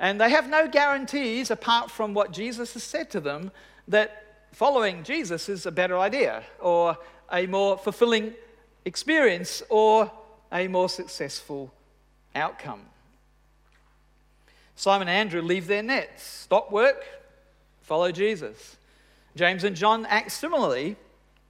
And 0.00 0.20
they 0.20 0.30
have 0.30 0.48
no 0.48 0.66
guarantees 0.66 1.50
apart 1.50 1.90
from 1.90 2.12
what 2.12 2.32
Jesus 2.32 2.72
has 2.72 2.82
said 2.82 3.10
to 3.10 3.20
them 3.20 3.52
that 3.86 4.24
following 4.50 5.04
Jesus 5.04 5.48
is 5.48 5.66
a 5.66 5.70
better 5.70 5.98
idea, 5.98 6.42
or 6.58 6.96
a 7.30 7.46
more 7.46 7.78
fulfilling 7.78 8.34
experience, 8.84 9.62
or 9.68 10.10
a 10.50 10.66
more 10.66 10.88
successful 10.88 11.72
outcome. 12.34 12.80
Simon 14.74 15.08
and 15.08 15.16
Andrew 15.16 15.42
leave 15.42 15.68
their 15.68 15.82
nets, 15.82 16.22
stop 16.22 16.72
work, 16.72 17.04
follow 17.82 18.10
Jesus. 18.10 18.76
James 19.36 19.62
and 19.62 19.76
John 19.76 20.04
act 20.06 20.32
similarly, 20.32 20.96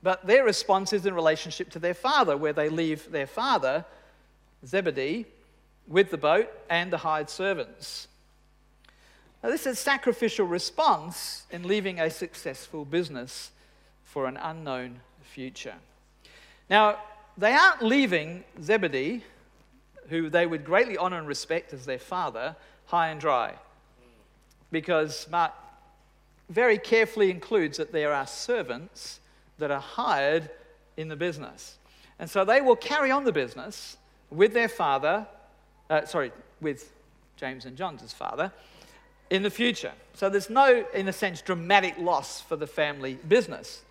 but 0.03 0.27
their 0.27 0.45
response 0.45 0.93
is 0.93 1.07
in 1.07 1.15
relationship 1.15 1.71
to 1.71 1.79
their 1.79 1.95
father, 1.95 2.37
where 2.37 2.53
they 2.53 2.69
leave 2.69 3.11
their 3.11 3.27
father, 3.27 3.85
Zebedee, 4.67 5.27
with 5.87 6.11
the 6.11 6.19
boat 6.19 6.49
and 6.69 6.93
the 6.93 6.99
hired 6.99 7.31
servants. 7.31 8.09
Now, 9.43 9.51
this 9.51 9.67
is 9.67 9.79
a 9.79 9.81
sacrificial 9.81 10.47
response 10.47 11.45
in 11.51 11.67
leaving 11.67 12.01
a 12.01 12.11
successful 12.11 12.85
business 12.85 13.51
for 14.05 14.27
an 14.27 14.37
unknown 14.37 15.01
future. 15.23 15.75
Now, 16.69 16.99
they 17.39 17.53
aren't 17.53 17.83
leaving 17.83 18.45
Zebedee, 18.61 19.25
who 20.09 20.29
they 20.29 20.47
would 20.47 20.65
greatly 20.65 20.97
honor 20.97 21.19
and 21.19 21.27
respect 21.27 21.73
as 21.73 21.87
their 21.87 21.99
father, 21.99 22.57
high 22.87 23.09
and 23.09 23.21
dry. 23.21 23.55
Because 24.71 25.27
Mark 25.31 25.53
very 26.49 26.79
carefully 26.79 27.31
includes 27.31 27.79
that 27.79 27.93
there 27.93 28.13
are 28.13 28.27
servants 28.27 29.21
that 29.59 29.71
are 29.71 29.81
hired 29.81 30.51
in 30.97 31.09
the 31.09 31.17
business. 31.17 31.79
And 32.19 32.29
so 32.29 32.45
they 32.45 32.61
will 32.61 32.77
carry 32.77 33.11
on 33.11 33.25
the 33.25 33.33
business 33.33 33.97
with 34.31 34.53
their 34.55 34.69
father, 34.69 35.27
uh, 35.91 36.05
sorry, 36.07 36.33
with 36.61 36.93
James 37.37 37.65
and 37.65 37.77
John's 37.77 38.13
father, 38.13 38.53
in 39.31 39.43
the 39.43 39.51
future. 39.51 39.93
So 40.15 40.29
there's 40.29 40.51
no, 40.51 40.85
in 40.95 41.09
a 41.09 41.13
sense, 41.13 41.41
dramatic 41.41 41.99
loss 41.99 42.41
for 42.41 42.57
the 42.57 42.67
family 42.67 43.19
business. 43.29 43.83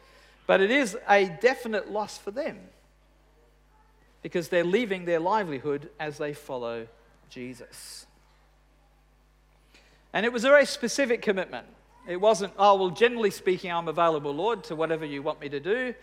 But 0.47 0.61
it 0.61 0.71
is 0.71 0.97
a 1.09 1.25
definite 1.41 1.91
loss 1.91 2.17
for 2.17 2.31
them 2.31 2.59
because 4.21 4.49
they're 4.49 4.63
leaving 4.63 5.05
their 5.05 5.19
livelihood 5.19 5.89
as 5.99 6.17
they 6.17 6.33
follow 6.33 6.87
Jesus. 7.29 8.05
And 10.13 10.25
it 10.25 10.33
was 10.33 10.43
a 10.43 10.49
very 10.49 10.65
specific 10.65 11.21
commitment. 11.21 11.67
It 12.07 12.19
wasn't, 12.19 12.53
oh, 12.57 12.75
well, 12.75 12.89
generally 12.89 13.31
speaking, 13.31 13.71
I'm 13.71 13.87
available, 13.87 14.33
Lord, 14.33 14.63
to 14.65 14.75
whatever 14.75 15.05
you 15.05 15.21
want 15.21 15.39
me 15.39 15.49
to 15.49 15.59
do. 15.59 15.93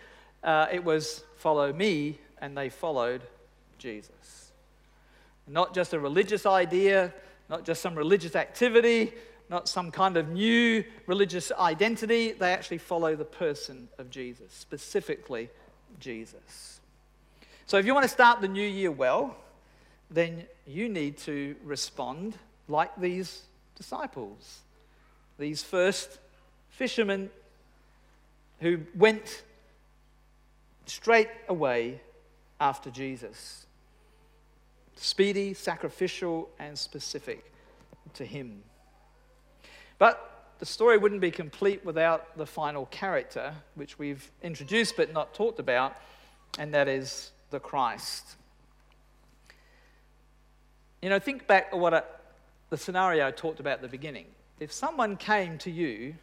Uh, 0.43 0.67
it 0.71 0.83
was, 0.83 1.23
follow 1.37 1.73
me, 1.73 2.19
and 2.41 2.57
they 2.57 2.69
followed 2.69 3.21
Jesus. 3.77 4.51
Not 5.47 5.73
just 5.73 5.93
a 5.93 5.99
religious 5.99 6.45
idea, 6.45 7.13
not 7.49 7.65
just 7.65 7.81
some 7.81 7.95
religious 7.95 8.35
activity, 8.35 9.13
not 9.49 9.67
some 9.67 9.91
kind 9.91 10.15
of 10.15 10.29
new 10.29 10.83
religious 11.07 11.51
identity. 11.51 12.31
They 12.31 12.53
actually 12.53 12.77
follow 12.77 13.15
the 13.15 13.25
person 13.25 13.89
of 13.97 14.09
Jesus, 14.09 14.53
specifically 14.53 15.49
Jesus. 15.99 16.79
So 17.65 17.77
if 17.77 17.85
you 17.85 17.93
want 17.93 18.03
to 18.03 18.09
start 18.09 18.41
the 18.41 18.47
new 18.47 18.67
year 18.67 18.91
well, 18.91 19.35
then 20.09 20.45
you 20.65 20.87
need 20.87 21.17
to 21.19 21.55
respond 21.63 22.35
like 22.67 22.95
these 22.99 23.43
disciples, 23.75 24.59
these 25.39 25.63
first 25.63 26.19
fishermen 26.69 27.29
who 28.59 28.81
went 28.93 29.43
straight 30.85 31.29
away 31.47 32.01
after 32.59 32.89
Jesus. 32.91 33.65
Speedy, 34.95 35.53
sacrificial, 35.53 36.49
and 36.59 36.77
specific 36.77 37.51
to 38.15 38.25
him. 38.25 38.61
But 39.97 40.25
the 40.59 40.65
story 40.65 40.97
wouldn't 40.97 41.21
be 41.21 41.31
complete 41.31 41.85
without 41.85 42.37
the 42.37 42.45
final 42.45 42.85
character, 42.87 43.53
which 43.75 43.97
we've 43.97 44.29
introduced 44.43 44.97
but 44.97 45.13
not 45.13 45.33
talked 45.33 45.59
about, 45.59 45.95
and 46.57 46.73
that 46.73 46.89
is 46.89 47.31
the 47.49 47.59
Christ. 47.59 48.35
You 51.01 51.09
know, 51.09 51.19
think 51.19 51.47
back 51.47 51.71
to 51.71 51.77
what 51.77 51.93
I, 51.93 52.01
the 52.69 52.77
scenario 52.77 53.25
I 53.25 53.31
talked 53.31 53.61
about 53.61 53.73
at 53.73 53.81
the 53.81 53.87
beginning. 53.87 54.25
If 54.59 54.73
someone 54.73 55.15
came 55.15 55.57
to 55.59 55.71
you 55.71 56.15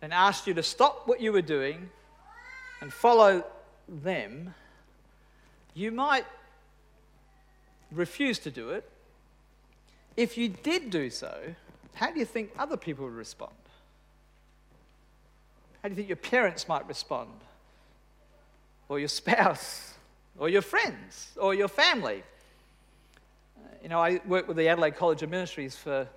and 0.00 0.12
asked 0.12 0.46
you 0.46 0.54
to 0.54 0.62
stop 0.62 1.06
what 1.06 1.20
you 1.20 1.32
were 1.32 1.42
doing 1.42 1.90
and 2.80 2.92
follow 2.92 3.44
them, 3.88 4.54
you 5.74 5.90
might 5.90 6.24
refuse 7.92 8.38
to 8.40 8.50
do 8.50 8.70
it. 8.70 8.88
If 10.16 10.38
you 10.38 10.48
did 10.48 10.90
do 10.90 11.10
so, 11.10 11.54
how 11.94 12.10
do 12.10 12.18
you 12.18 12.24
think 12.24 12.50
other 12.58 12.76
people 12.76 13.04
would 13.04 13.14
respond? 13.14 13.52
How 15.82 15.88
do 15.88 15.92
you 15.92 15.96
think 15.96 16.08
your 16.08 16.16
parents 16.16 16.66
might 16.66 16.86
respond? 16.88 17.30
Or 18.88 18.98
your 18.98 19.08
spouse? 19.20 19.92
Or 20.38 20.48
your 20.48 20.62
friends? 20.62 21.32
Or 21.36 21.54
your 21.54 21.68
family? 21.68 22.22
Uh, 23.58 23.68
you 23.82 23.88
know, 23.90 24.00
I 24.00 24.20
worked 24.26 24.48
with 24.48 24.56
the 24.56 24.68
Adelaide 24.68 24.96
College 24.96 25.22
of 25.22 25.30
Ministries 25.30 25.76
for 25.76 26.08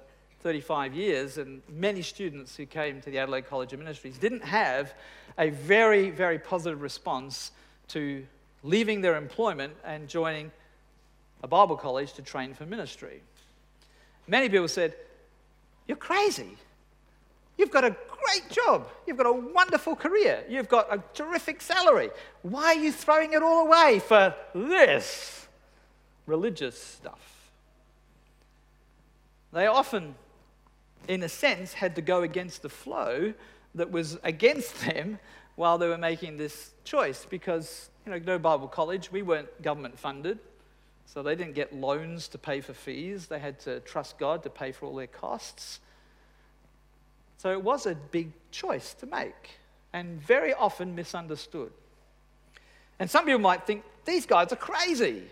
35 0.41 0.93
years, 0.93 1.37
and 1.37 1.61
many 1.69 2.01
students 2.01 2.55
who 2.55 2.65
came 2.65 3.01
to 3.01 3.09
the 3.09 3.17
Adelaide 3.17 3.47
College 3.47 3.73
of 3.73 3.79
Ministries 3.79 4.17
didn't 4.17 4.43
have 4.43 4.93
a 5.37 5.49
very, 5.49 6.09
very 6.09 6.39
positive 6.39 6.81
response 6.81 7.51
to 7.89 8.25
leaving 8.63 9.01
their 9.01 9.17
employment 9.17 9.73
and 9.83 10.07
joining 10.07 10.51
a 11.43 11.47
Bible 11.47 11.77
college 11.77 12.13
to 12.13 12.21
train 12.21 12.53
for 12.53 12.65
ministry. 12.65 13.21
Many 14.27 14.49
people 14.49 14.67
said, 14.67 14.95
You're 15.87 15.97
crazy. 15.97 16.57
You've 17.57 17.71
got 17.71 17.83
a 17.83 17.95
great 18.07 18.49
job. 18.51 18.87
You've 19.07 19.17
got 19.17 19.25
a 19.25 19.33
wonderful 19.33 19.95
career. 19.95 20.43
You've 20.47 20.69
got 20.69 20.93
a 20.93 21.01
terrific 21.13 21.61
salary. 21.61 22.11
Why 22.43 22.65
are 22.65 22.75
you 22.75 22.91
throwing 22.91 23.33
it 23.33 23.41
all 23.41 23.65
away 23.65 23.99
for 23.99 24.35
this 24.53 25.47
religious 26.27 26.79
stuff? 26.81 27.51
They 29.53 29.65
often, 29.65 30.13
in 31.07 31.23
a 31.23 31.29
sense, 31.29 31.73
had 31.73 31.95
to 31.95 32.01
go 32.01 32.21
against 32.21 32.61
the 32.61 32.69
flow 32.69 33.33
that 33.75 33.91
was 33.91 34.17
against 34.23 34.79
them 34.85 35.19
while 35.55 35.77
they 35.77 35.87
were 35.87 35.97
making 35.97 36.37
this 36.37 36.71
choice 36.83 37.25
because, 37.29 37.89
you 38.05 38.11
know, 38.11 38.19
no 38.19 38.37
Bible 38.37 38.67
college, 38.67 39.11
we 39.11 39.21
weren't 39.21 39.61
government 39.61 39.97
funded. 39.97 40.39
So 41.05 41.23
they 41.23 41.35
didn't 41.35 41.55
get 41.55 41.73
loans 41.73 42.27
to 42.29 42.37
pay 42.37 42.61
for 42.61 42.73
fees. 42.73 43.27
They 43.27 43.39
had 43.39 43.59
to 43.61 43.79
trust 43.81 44.19
God 44.19 44.43
to 44.43 44.49
pay 44.49 44.71
for 44.71 44.85
all 44.85 44.95
their 44.95 45.07
costs. 45.07 45.79
So 47.37 47.51
it 47.51 47.63
was 47.63 47.85
a 47.85 47.95
big 47.95 48.31
choice 48.51 48.93
to 48.95 49.05
make 49.05 49.59
and 49.93 50.21
very 50.21 50.53
often 50.53 50.95
misunderstood. 50.95 51.71
And 52.99 53.09
some 53.09 53.25
people 53.25 53.39
might 53.39 53.65
think 53.65 53.83
these 54.05 54.25
guys 54.25 54.51
are 54.51 54.57
crazy 54.57 55.23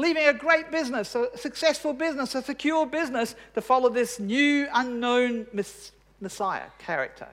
leaving 0.00 0.26
a 0.26 0.32
great 0.32 0.70
business, 0.70 1.14
a 1.14 1.36
successful 1.36 1.92
business, 1.92 2.34
a 2.34 2.42
secure 2.42 2.86
business 2.86 3.34
to 3.54 3.60
follow 3.60 3.88
this 3.88 4.18
new 4.18 4.66
unknown 4.72 5.46
Messiah 6.20 6.68
character. 6.78 7.28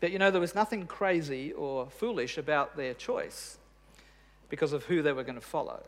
But 0.00 0.10
you 0.10 0.18
know, 0.18 0.30
there 0.30 0.40
was 0.40 0.54
nothing 0.54 0.86
crazy 0.86 1.52
or 1.52 1.88
foolish 1.88 2.36
about 2.36 2.76
their 2.76 2.92
choice 2.92 3.56
because 4.48 4.72
of 4.72 4.84
who 4.84 5.00
they 5.00 5.12
were 5.12 5.22
going 5.22 5.36
to 5.36 5.40
follow. 5.40 5.82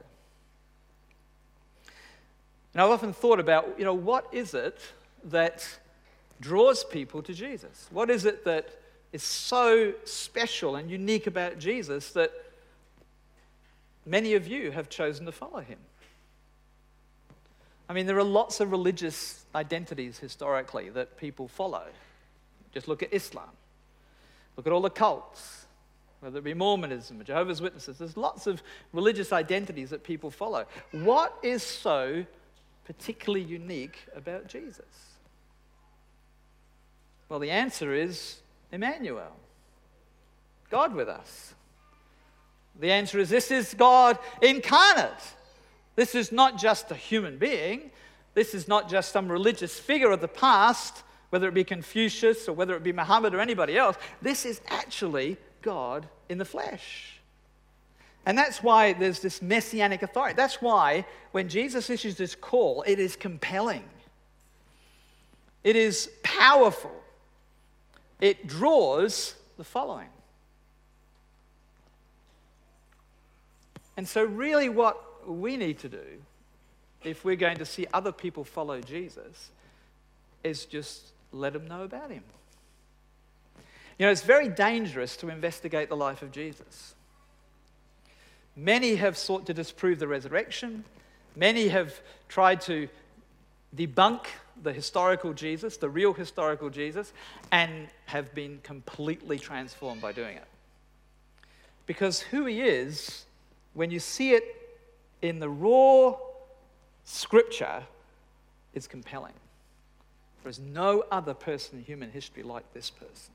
And 2.73 2.83
I've 2.83 2.91
often 2.91 3.13
thought 3.13 3.39
about, 3.39 3.75
you 3.79 3.85
know, 3.85 3.95
what 3.95 4.27
is 4.33 4.55
it 4.55 4.79
that 5.25 5.69
draws 6.41 6.83
people 6.85 7.23
to 7.23 7.35
Jesus? 7.35 7.87
What 7.91 8.11
is 8.11 8.25
it 8.25 8.45
that 8.45 8.69
is 9.13 9.23
so 9.23 9.93
special 10.05 10.77
and 10.77 10.91
unique 10.91 11.27
about 11.27 11.59
Jesus 11.59 12.11
that 12.13 12.33
Many 14.07 14.35
of 14.35 14.47
you 14.47 14.71
have 14.71 14.89
chosen 14.89 15.27
to 15.27 15.33
follow 15.33 15.61
him. 15.61 15.79
I 17.89 17.93
mean, 17.93 18.07
there 18.07 18.19
are 18.19 18.25
lots 18.25 18.61
of 18.61 18.71
religious 18.71 19.45
identities 19.55 20.19
historically 20.19 20.91
that 20.91 21.17
people 21.17 21.49
follow. 21.49 21.85
Just 22.73 22.89
look 22.89 23.03
at 23.03 23.13
Islam. 23.13 23.51
Look 24.57 24.67
at 24.67 24.73
all 24.73 24.81
the 24.81 24.91
cults, 24.91 25.67
whether 26.21 26.39
it 26.39 26.45
be 26.45 26.55
Mormonism 26.55 27.21
or 27.21 27.25
Jehovah's 27.25 27.61
Witnesses. 27.61 27.99
There's 27.99 28.17
lots 28.17 28.47
of 28.47 28.63
religious 28.93 29.33
identities 29.33 29.91
that 29.91 30.05
people 30.05 30.31
follow. 30.31 30.67
What 30.93 31.37
is 31.43 31.63
so 31.63 32.25
particularly 32.85 33.45
unique 33.45 33.99
about 34.15 34.47
Jesus? 34.47 34.87
Well, 37.29 37.39
the 37.39 37.51
answer 37.51 37.95
is 37.95 38.41
Emmanuel, 38.71 39.33
God 40.71 40.95
with 40.95 41.09
us. 41.09 41.55
The 42.79 42.91
answer 42.91 43.19
is 43.19 43.29
this 43.29 43.51
is 43.51 43.75
God 43.75 44.19
incarnate. 44.43 45.13
This 45.97 46.15
is 46.15 46.33
not 46.33 46.59
just 46.59 46.91
a 46.91 46.95
human 46.95 47.39
being. 47.39 47.91
This 48.35 48.55
is 48.55 48.67
not 48.67 48.89
just 48.89 49.13
some 49.13 49.31
religious 49.31 49.79
figure 49.79 50.11
of 50.11 50.21
the 50.21 50.29
past, 50.29 51.05
whether 51.31 51.49
it 51.49 51.55
be 51.55 51.65
Confucius 51.65 52.49
or 52.49 52.53
whether 52.53 52.75
it 52.75 52.83
be 52.83 52.93
Muhammad 52.93 53.35
or 53.35 53.41
anybody 53.41 53.79
else. 53.79 53.97
This 54.21 54.45
is 54.45 54.61
actually 54.69 55.37
God 55.63 56.09
in 56.29 56.39
the 56.39 56.45
flesh. 56.45 57.21
And 58.27 58.37
that's 58.37 58.63
why 58.63 58.95
there's 58.95 59.21
this 59.21 59.43
messianic 59.43 60.03
authority. 60.03 60.35
That's 60.35 60.63
why 60.63 61.05
when 61.33 61.49
Jesus 61.49 61.91
issues 61.91 62.17
this 62.17 62.35
call, 62.35 62.83
it 62.87 62.99
is 62.99 63.17
compelling, 63.17 63.85
it 65.63 65.77
is 65.77 66.11
powerful, 66.23 66.95
it 68.21 68.47
draws 68.47 69.35
the 69.59 69.65
following. 69.65 70.09
And 73.97 74.09
so, 74.09 74.25
really, 74.25 74.69
what 74.69 75.29
we 75.29 75.57
need 75.57 75.79
to 75.81 75.89
do, 75.89 76.05
if 77.05 77.25
we're 77.25 77.37
going 77.37 77.59
to 77.59 77.67
see 77.67 77.87
other 77.93 78.13
people 78.13 78.45
follow 78.45 78.81
Jesus, 78.81 79.51
is 80.43 80.65
just 80.65 81.13
let 81.33 81.53
them 81.53 81.67
know 81.67 81.83
about 81.83 82.11
him. 82.11 82.23
You 83.99 84.07
know, 84.07 84.13
it's 84.13 84.23
very 84.23 84.49
dangerous 84.49 85.17
to 85.19 85.29
investigate 85.29 85.89
the 85.89 85.97
life 85.97 86.23
of 86.23 86.33
Jesus. 86.33 86.95
Many 88.57 88.97
have 88.97 89.17
sought 89.17 89.47
to 89.47 89.55
disprove 89.55 89.99
the 89.99 90.09
resurrection, 90.09 90.85
many 91.37 91.69
have 91.69 92.01
tried 92.29 92.61
to 92.63 92.89
debunk 93.75 94.27
the 94.63 94.73
historical 94.73 95.33
Jesus, 95.33 95.77
the 95.77 95.89
real 95.89 96.13
historical 96.13 96.71
Jesus, 96.71 97.13
and 97.51 97.89
have 98.07 98.35
been 98.35 98.61
completely 98.63 99.39
transformed 99.39 100.01
by 100.01 100.13
doing 100.13 100.37
it. 100.37 100.47
Because 101.87 102.21
who 102.21 102.45
he 102.47 102.61
is, 102.61 103.25
when 103.75 103.91
you 103.91 104.01
see 104.01 104.33
it 104.33 104.45
in 105.21 105.41
the 105.41 105.49
raw 105.49 106.17
scripture, 107.05 107.83
is 108.73 108.87
compelling. 108.87 109.33
There 110.43 110.51
is 110.51 110.59
no 110.59 111.05
other 111.11 111.35
person 111.35 111.79
in 111.79 111.85
human 111.85 112.11
history 112.11 112.43
like 112.43 112.73
this 112.75 112.91
person. 112.91 113.33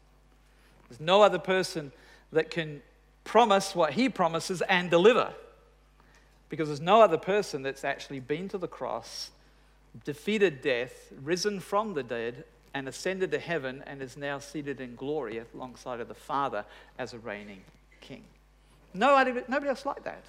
There's 0.89 0.99
no 0.99 1.21
other 1.21 1.39
person 1.39 1.91
that 2.31 2.51
can 2.51 2.81
promise 3.23 3.75
what 3.75 3.93
he 3.93 4.09
promises 4.09 4.61
and 4.63 4.89
deliver. 4.89 5.33
Because 6.49 6.67
there's 6.67 6.81
no 6.81 7.01
other 7.01 7.17
person 7.17 7.61
that's 7.61 7.83
actually 7.83 8.19
been 8.19 8.49
to 8.49 8.57
the 8.57 8.67
cross, 8.67 9.31
defeated 10.03 10.61
death, 10.61 11.11
risen 11.23 11.59
from 11.59 11.93
the 11.93 12.03
dead, 12.03 12.43
and 12.73 12.87
ascended 12.87 13.31
to 13.31 13.39
heaven, 13.39 13.83
and 13.87 14.01
is 14.01 14.17
now 14.17 14.39
seated 14.39 14.79
in 14.79 14.95
glory 14.95 15.41
alongside 15.55 15.99
of 15.99 16.07
the 16.07 16.13
Father 16.13 16.65
as 16.97 17.13
a 17.13 17.19
reigning 17.19 17.61
king. 18.01 18.23
Nobody, 18.93 19.41
nobody 19.47 19.69
else 19.69 19.85
like 19.85 20.03
that. 20.03 20.23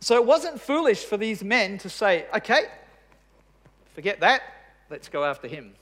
So 0.00 0.16
it 0.16 0.26
wasn't 0.26 0.60
foolish 0.60 1.04
for 1.04 1.16
these 1.16 1.44
men 1.44 1.78
to 1.78 1.88
say, 1.88 2.26
okay, 2.34 2.64
forget 3.94 4.20
that, 4.20 4.42
let's 4.90 5.08
go 5.08 5.24
after 5.24 5.46
him. 5.46 5.74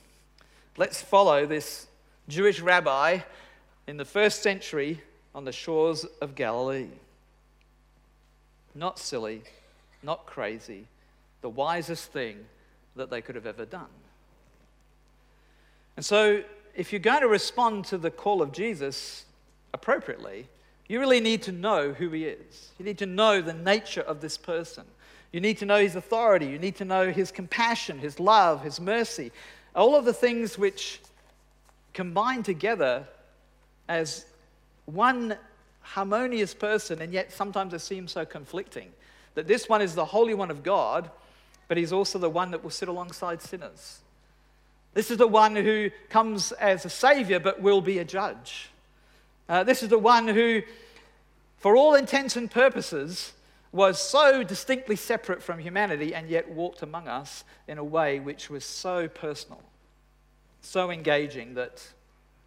Let's 0.77 1.01
follow 1.01 1.47
this 1.47 1.87
Jewish 2.29 2.61
rabbi 2.61 3.21
in 3.87 3.97
the 3.97 4.05
first 4.05 4.43
century 4.43 5.01
on 5.35 5.45
the 5.45 5.53
shores 5.53 6.05
of 6.21 6.35
Galilee. 6.35 6.89
Not 8.75 8.99
silly, 8.99 9.43
not 10.03 10.27
crazy, 10.27 10.85
the 11.41 11.49
wisest 11.49 12.13
thing 12.13 12.45
that 12.97 13.11
they 13.11 13.21
could 13.21 13.35
have 13.35 13.47
ever 13.47 13.65
done. 13.65 13.87
And 15.97 16.05
so, 16.05 16.43
if 16.75 16.93
you're 16.93 17.01
going 17.01 17.23
to 17.23 17.29
respond 17.29 17.85
to 17.87 17.99
the 17.99 18.11
call 18.11 18.43
of 18.43 18.53
Jesus 18.53 19.25
appropriately, 19.73 20.47
you 20.91 20.99
really 20.99 21.21
need 21.21 21.43
to 21.43 21.53
know 21.53 21.93
who 21.93 22.11
he 22.11 22.25
is. 22.25 22.73
You 22.77 22.85
need 22.85 22.99
to 22.99 23.07
know 23.07 23.41
the 23.41 23.55
nature 23.55 24.01
of 24.01 24.21
this 24.21 24.37
person. 24.37 24.83
You 25.31 25.41
need 25.41 25.59
to 25.59 25.65
know 25.65 25.77
his 25.77 25.95
authority. 25.95 26.47
You 26.47 26.59
need 26.59 26.75
to 26.77 26.85
know 26.85 27.13
his 27.13 27.31
compassion, 27.31 28.01
his 28.01 28.19
love, 28.19 28.65
his 28.65 28.81
mercy. 28.81 29.31
All 29.77 29.95
of 29.95 30.05
the 30.05 30.13
things 30.13 30.59
which 30.59 31.01
combine 31.95 32.43
together 32.43 33.07
as 33.89 34.25
one 34.87 35.37
harmonious 35.83 36.55
person, 36.55 37.01
and 37.01 37.13
yet 37.13 37.31
sometimes 37.31 37.73
it 37.73 37.83
seems 37.83 38.11
so 38.11 38.25
conflicting. 38.25 38.91
That 39.37 39.47
this 39.47 39.69
one 39.69 39.83
is 39.83 39.95
the 39.95 40.05
Holy 40.05 40.35
One 40.35 40.51
of 40.51 40.65
God, 40.65 41.09
but 41.69 41.77
he's 41.77 41.93
also 41.93 42.19
the 42.19 42.29
one 42.29 42.51
that 42.51 42.65
will 42.65 42.71
sit 42.71 42.89
alongside 42.89 43.43
sinners. 43.43 44.01
This 44.95 45.13
is 45.13 45.19
the 45.19 45.29
one 45.29 45.55
who 45.55 45.91
comes 46.09 46.51
as 46.51 46.85
a 46.85 46.91
savior, 46.91 47.39
but 47.39 47.63
will 47.63 47.81
be 47.81 48.01
a 48.01 48.05
judge. 48.05 48.71
Uh, 49.51 49.65
this 49.65 49.83
is 49.83 49.89
the 49.89 49.99
one 49.99 50.29
who, 50.29 50.63
for 51.59 51.75
all 51.75 51.97
intents 51.97 52.37
and 52.37 52.49
purposes, 52.49 53.33
was 53.73 54.01
so 54.01 54.45
distinctly 54.45 54.95
separate 54.95 55.43
from 55.43 55.59
humanity 55.59 56.15
and 56.15 56.29
yet 56.29 56.49
walked 56.49 56.83
among 56.83 57.09
us 57.09 57.43
in 57.67 57.77
a 57.77 57.83
way 57.83 58.21
which 58.21 58.49
was 58.49 58.65
so 58.65 59.09
personal, 59.09 59.61
so 60.61 60.89
engaging 60.89 61.55
that 61.55 61.85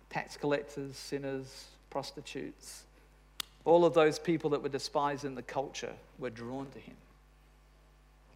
tax 0.09 0.37
collectors, 0.37 0.95
sinners, 0.95 1.65
prostitutes, 1.89 2.83
all 3.65 3.83
of 3.83 3.93
those 3.93 4.17
people 4.17 4.49
that 4.51 4.63
were 4.63 4.69
despised 4.69 5.25
in 5.25 5.35
the 5.35 5.41
culture 5.41 5.93
were 6.19 6.29
drawn 6.29 6.67
to 6.71 6.79
him 6.79 6.95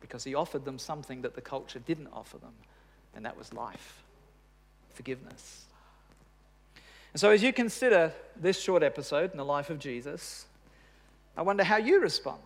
because 0.01 0.25
he 0.25 0.35
offered 0.35 0.65
them 0.65 0.77
something 0.77 1.21
that 1.21 1.35
the 1.35 1.41
culture 1.41 1.79
didn't 1.79 2.09
offer 2.11 2.37
them, 2.37 2.53
and 3.15 3.23
that 3.25 3.37
was 3.37 3.53
life, 3.53 4.03
forgiveness. 4.93 5.66
And 7.17 7.19
so, 7.19 7.31
as 7.31 7.41
you 7.41 7.51
consider 7.51 8.13
this 8.39 8.59
short 8.59 8.83
episode 8.83 9.31
in 9.31 9.37
the 9.37 9.43
life 9.43 9.71
of 9.71 9.79
Jesus, 9.79 10.45
I 11.35 11.41
wonder 11.41 11.63
how 11.63 11.77
you 11.77 11.99
respond. 11.99 12.39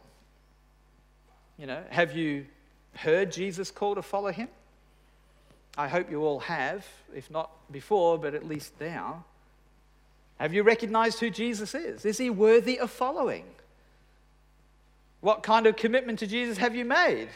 You 1.57 1.67
know, 1.67 1.83
have 1.89 2.15
you 2.15 2.45
heard 2.93 3.33
Jesus 3.33 3.69
call 3.69 3.95
to 3.95 4.01
follow 4.01 4.31
him? 4.31 4.47
I 5.77 5.89
hope 5.89 6.09
you 6.09 6.23
all 6.23 6.39
have, 6.39 6.87
if 7.13 7.29
not 7.29 7.51
before, 7.69 8.17
but 8.17 8.33
at 8.33 8.47
least 8.47 8.71
now. 8.79 9.25
Have 10.39 10.53
you 10.53 10.63
recognized 10.63 11.19
who 11.19 11.29
Jesus 11.29 11.75
is? 11.75 12.05
Is 12.05 12.17
he 12.17 12.29
worthy 12.29 12.79
of 12.79 12.89
following? 12.89 13.43
What 15.19 15.43
kind 15.43 15.67
of 15.67 15.75
commitment 15.75 16.19
to 16.19 16.27
Jesus 16.27 16.57
have 16.59 16.77
you 16.77 16.85
made? 16.85 17.27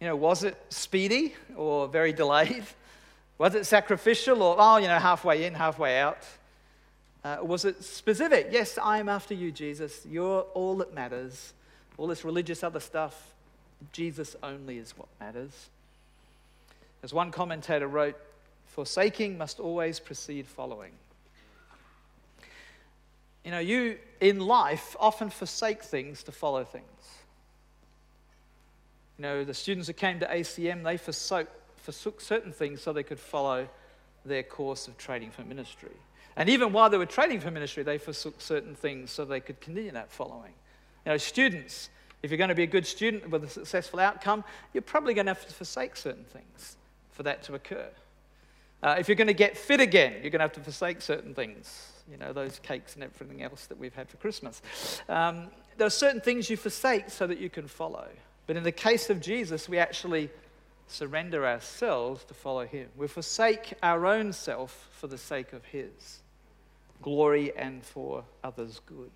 You 0.00 0.06
know, 0.06 0.16
was 0.16 0.44
it 0.44 0.56
speedy 0.70 1.34
or 1.54 1.88
very 1.88 2.14
delayed? 2.14 2.64
Was 3.36 3.54
it 3.54 3.66
sacrificial 3.66 4.42
or, 4.42 4.56
oh, 4.58 4.78
you 4.78 4.88
know, 4.88 4.98
halfway 4.98 5.44
in, 5.44 5.54
halfway 5.54 6.00
out? 6.00 6.18
Uh, 7.24 7.38
was 7.42 7.64
it 7.64 7.82
specific? 7.82 8.48
Yes, 8.50 8.78
I 8.78 8.98
am 8.98 9.08
after 9.08 9.34
you, 9.34 9.50
Jesus. 9.50 10.06
You're 10.08 10.42
all 10.54 10.76
that 10.76 10.94
matters. 10.94 11.52
All 11.96 12.06
this 12.06 12.24
religious 12.24 12.62
other 12.62 12.80
stuff, 12.80 13.34
Jesus 13.92 14.36
only 14.42 14.78
is 14.78 14.96
what 14.96 15.08
matters. 15.18 15.68
As 17.02 17.12
one 17.12 17.30
commentator 17.30 17.88
wrote, 17.88 18.16
forsaking 18.66 19.36
must 19.36 19.58
always 19.58 19.98
precede 19.98 20.46
following. 20.46 20.92
You 23.44 23.50
know, 23.50 23.58
you 23.58 23.98
in 24.20 24.40
life 24.40 24.94
often 25.00 25.30
forsake 25.30 25.82
things 25.82 26.22
to 26.24 26.32
follow 26.32 26.64
things. 26.64 26.84
You 29.16 29.22
know, 29.22 29.44
the 29.44 29.54
students 29.54 29.88
who 29.88 29.94
came 29.94 30.20
to 30.20 30.26
ACM, 30.26 30.84
they 30.84 30.96
forsook, 30.96 31.48
forsook 31.78 32.20
certain 32.20 32.52
things 32.52 32.80
so 32.82 32.92
they 32.92 33.02
could 33.02 33.18
follow 33.18 33.68
their 34.24 34.42
course 34.42 34.86
of 34.86 34.96
training 34.98 35.30
for 35.30 35.42
ministry. 35.42 35.90
And 36.38 36.48
even 36.48 36.72
while 36.72 36.88
they 36.88 36.96
were 36.96 37.06
training 37.06 37.40
for 37.40 37.50
ministry, 37.50 37.82
they 37.82 37.98
forsook 37.98 38.40
certain 38.40 38.74
things 38.74 39.10
so 39.10 39.24
they 39.24 39.40
could 39.40 39.60
continue 39.60 39.90
that 39.90 40.10
following. 40.10 40.52
You 41.04 41.12
know, 41.12 41.16
students, 41.18 41.90
if 42.22 42.30
you're 42.30 42.38
going 42.38 42.48
to 42.48 42.54
be 42.54 42.62
a 42.62 42.66
good 42.66 42.86
student 42.86 43.28
with 43.28 43.44
a 43.44 43.48
successful 43.48 43.98
outcome, 43.98 44.44
you're 44.72 44.82
probably 44.82 45.14
going 45.14 45.26
to 45.26 45.34
have 45.34 45.46
to 45.46 45.52
forsake 45.52 45.96
certain 45.96 46.24
things 46.24 46.76
for 47.10 47.24
that 47.24 47.42
to 47.42 47.54
occur. 47.54 47.88
Uh, 48.82 48.94
if 48.98 49.08
you're 49.08 49.16
going 49.16 49.26
to 49.26 49.34
get 49.34 49.58
fit 49.58 49.80
again, 49.80 50.12
you're 50.22 50.30
going 50.30 50.38
to 50.38 50.44
have 50.44 50.52
to 50.52 50.60
forsake 50.60 51.02
certain 51.02 51.34
things 51.34 51.92
you 52.10 52.16
know, 52.16 52.32
those 52.32 52.58
cakes 52.60 52.94
and 52.94 53.04
everything 53.04 53.42
else 53.42 53.66
that 53.66 53.78
we've 53.78 53.94
had 53.94 54.08
for 54.08 54.16
Christmas. 54.16 54.62
Um, 55.08 55.48
there 55.76 55.86
are 55.86 55.90
certain 55.90 56.20
things 56.20 56.48
you 56.48 56.56
forsake 56.56 57.10
so 57.10 57.26
that 57.26 57.38
you 57.38 57.50
can 57.50 57.66
follow. 57.66 58.08
But 58.46 58.56
in 58.56 58.62
the 58.62 58.72
case 58.72 59.10
of 59.10 59.20
Jesus, 59.20 59.68
we 59.68 59.78
actually 59.78 60.30
surrender 60.86 61.46
ourselves 61.46 62.24
to 62.24 62.34
follow 62.34 62.64
him. 62.64 62.88
We 62.96 63.08
forsake 63.08 63.74
our 63.82 64.06
own 64.06 64.32
self 64.32 64.88
for 64.92 65.06
the 65.06 65.18
sake 65.18 65.52
of 65.52 65.64
his 65.66 66.20
glory 67.02 67.56
and 67.56 67.84
for 67.84 68.24
others' 68.42 68.80
good. 68.86 69.10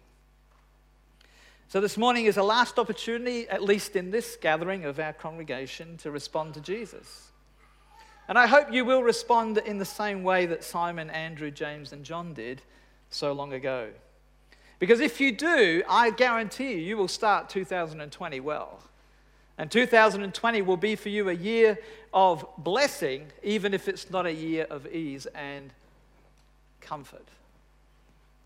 So, 1.68 1.80
this 1.80 1.96
morning 1.96 2.26
is 2.26 2.36
a 2.36 2.42
last 2.42 2.78
opportunity, 2.78 3.48
at 3.48 3.62
least 3.62 3.96
in 3.96 4.10
this 4.10 4.36
gathering 4.36 4.84
of 4.84 4.98
our 4.98 5.14
congregation, 5.14 5.96
to 5.98 6.10
respond 6.10 6.54
to 6.54 6.60
Jesus. 6.60 7.28
And 8.28 8.38
I 8.38 8.46
hope 8.46 8.72
you 8.72 8.84
will 8.84 9.02
respond 9.02 9.58
in 9.58 9.78
the 9.78 9.84
same 9.84 10.22
way 10.22 10.46
that 10.46 10.62
Simon, 10.62 11.10
Andrew, 11.10 11.50
James, 11.50 11.92
and 11.92 12.04
John 12.04 12.34
did 12.34 12.62
so 13.10 13.32
long 13.32 13.52
ago. 13.52 13.88
Because 14.78 15.00
if 15.00 15.20
you 15.20 15.32
do, 15.32 15.82
I 15.88 16.10
guarantee 16.10 16.72
you, 16.72 16.78
you 16.78 16.96
will 16.96 17.08
start 17.08 17.48
2020 17.48 18.40
well. 18.40 18.80
And 19.58 19.70
2020 19.70 20.62
will 20.62 20.76
be 20.76 20.96
for 20.96 21.08
you 21.08 21.28
a 21.28 21.34
year 21.34 21.78
of 22.12 22.44
blessing, 22.58 23.26
even 23.42 23.74
if 23.74 23.88
it's 23.88 24.10
not 24.10 24.26
a 24.26 24.32
year 24.32 24.66
of 24.70 24.86
ease 24.86 25.26
and 25.34 25.72
comfort. 26.80 27.28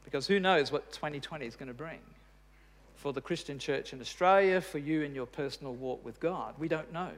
Because 0.07 0.26
who 0.26 0.40
knows 0.40 0.72
what 0.72 0.92
2020 0.92 1.44
is 1.44 1.57
going 1.57 1.68
to 1.68 1.74
bring 1.74 1.98
for 2.94 3.12
the 3.12 3.20
Christian 3.20 3.59
church 3.59 3.92
in 3.92 4.00
Australia, 4.00 4.61
for 4.61 4.78
you 4.78 5.02
in 5.02 5.14
your 5.14 5.26
personal 5.26 5.74
walk 5.74 6.02
with 6.04 6.18
God. 6.20 6.54
We 6.59 6.68
don't 6.68 6.92
know. 6.92 7.11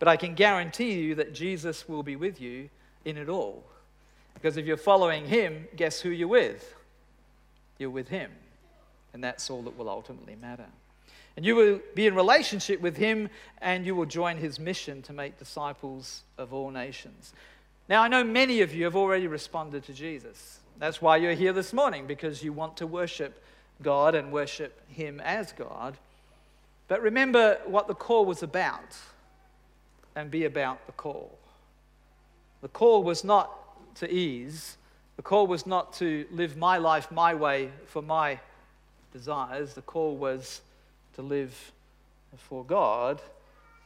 But 0.00 0.08
I 0.08 0.16
can 0.16 0.34
guarantee 0.34 0.94
you 0.94 1.14
that 1.14 1.32
Jesus 1.32 1.88
will 1.88 2.02
be 2.02 2.16
with 2.16 2.40
you 2.40 2.70
in 3.04 3.16
it 3.16 3.28
all. 3.28 3.62
Because 4.34 4.56
if 4.56 4.66
you're 4.66 4.76
following 4.76 5.26
him, 5.26 5.68
guess 5.76 6.00
who 6.00 6.08
you're 6.08 6.26
with? 6.26 6.74
You're 7.78 7.90
with 7.90 8.08
him. 8.08 8.30
And 9.12 9.22
that's 9.22 9.50
all 9.50 9.62
that 9.62 9.76
will 9.76 9.88
ultimately 9.88 10.34
matter. 10.34 10.66
And 11.36 11.46
you 11.46 11.54
will 11.54 11.80
be 11.94 12.06
in 12.06 12.14
relationship 12.14 12.80
with 12.80 12.96
him 12.96 13.28
and 13.60 13.86
you 13.86 13.94
will 13.94 14.06
join 14.06 14.38
his 14.38 14.58
mission 14.58 15.02
to 15.02 15.12
make 15.12 15.38
disciples 15.38 16.22
of 16.38 16.52
all 16.52 16.70
nations. 16.70 17.32
Now, 17.88 18.02
I 18.02 18.08
know 18.08 18.24
many 18.24 18.60
of 18.62 18.74
you 18.74 18.84
have 18.84 18.96
already 18.96 19.26
responded 19.26 19.84
to 19.84 19.92
Jesus. 19.92 20.58
That's 20.82 21.00
why 21.00 21.18
you're 21.18 21.34
here 21.34 21.52
this 21.52 21.72
morning, 21.72 22.08
because 22.08 22.42
you 22.42 22.52
want 22.52 22.78
to 22.78 22.88
worship 22.88 23.40
God 23.84 24.16
and 24.16 24.32
worship 24.32 24.80
Him 24.88 25.20
as 25.20 25.52
God. 25.52 25.96
But 26.88 27.00
remember 27.00 27.58
what 27.66 27.86
the 27.86 27.94
call 27.94 28.24
was 28.24 28.42
about 28.42 28.96
and 30.16 30.28
be 30.28 30.44
about 30.44 30.84
the 30.86 30.92
call. 30.92 31.38
The 32.62 32.68
call 32.68 33.04
was 33.04 33.22
not 33.22 33.52
to 33.98 34.12
ease, 34.12 34.76
the 35.14 35.22
call 35.22 35.46
was 35.46 35.68
not 35.68 35.92
to 35.98 36.26
live 36.32 36.56
my 36.56 36.78
life 36.78 37.12
my 37.12 37.32
way 37.32 37.70
for 37.86 38.02
my 38.02 38.40
desires. 39.12 39.74
The 39.74 39.82
call 39.82 40.16
was 40.16 40.62
to 41.14 41.22
live 41.22 41.70
for 42.36 42.64
God 42.64 43.22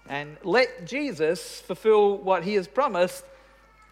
and 0.09 0.38
let 0.42 0.86
Jesus 0.86 1.61
fulfill 1.61 2.16
what 2.16 2.42
he 2.42 2.55
has 2.55 2.66
promised 2.66 3.22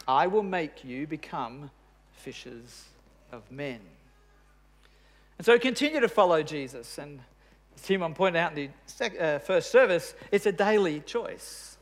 I 0.09 0.26
will 0.26 0.42
make 0.42 0.84
you 0.84 1.07
become 1.07 1.70
fishers 2.14 2.86
of 3.35 3.51
men. 3.51 3.80
And 5.39 5.45
so 5.45 5.59
continue 5.59 6.01
to 6.01 6.09
follow 6.09 6.43
Jesus. 6.43 6.97
And 6.99 7.20
as 7.74 7.82
Timon 7.82 8.14
pointed 8.14 8.39
out 8.39 8.57
in 8.57 8.70
the 8.99 9.20
uh, 9.20 9.39
first 9.41 9.70
service, 9.70 10.14
it's 10.30 10.47
a 10.47 10.53
daily 10.53 11.01
choice. 11.01 11.76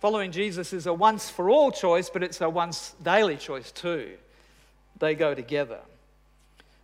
Following 0.00 0.32
Jesus 0.32 0.72
is 0.72 0.86
a 0.86 0.94
once 0.94 1.28
for 1.28 1.50
all 1.50 1.70
choice, 1.70 2.08
but 2.08 2.22
it's 2.22 2.40
a 2.40 2.48
once 2.48 2.94
daily 3.02 3.36
choice 3.36 3.72
too. 3.72 4.16
They 4.98 5.14
go 5.14 5.34
together. 5.34 5.80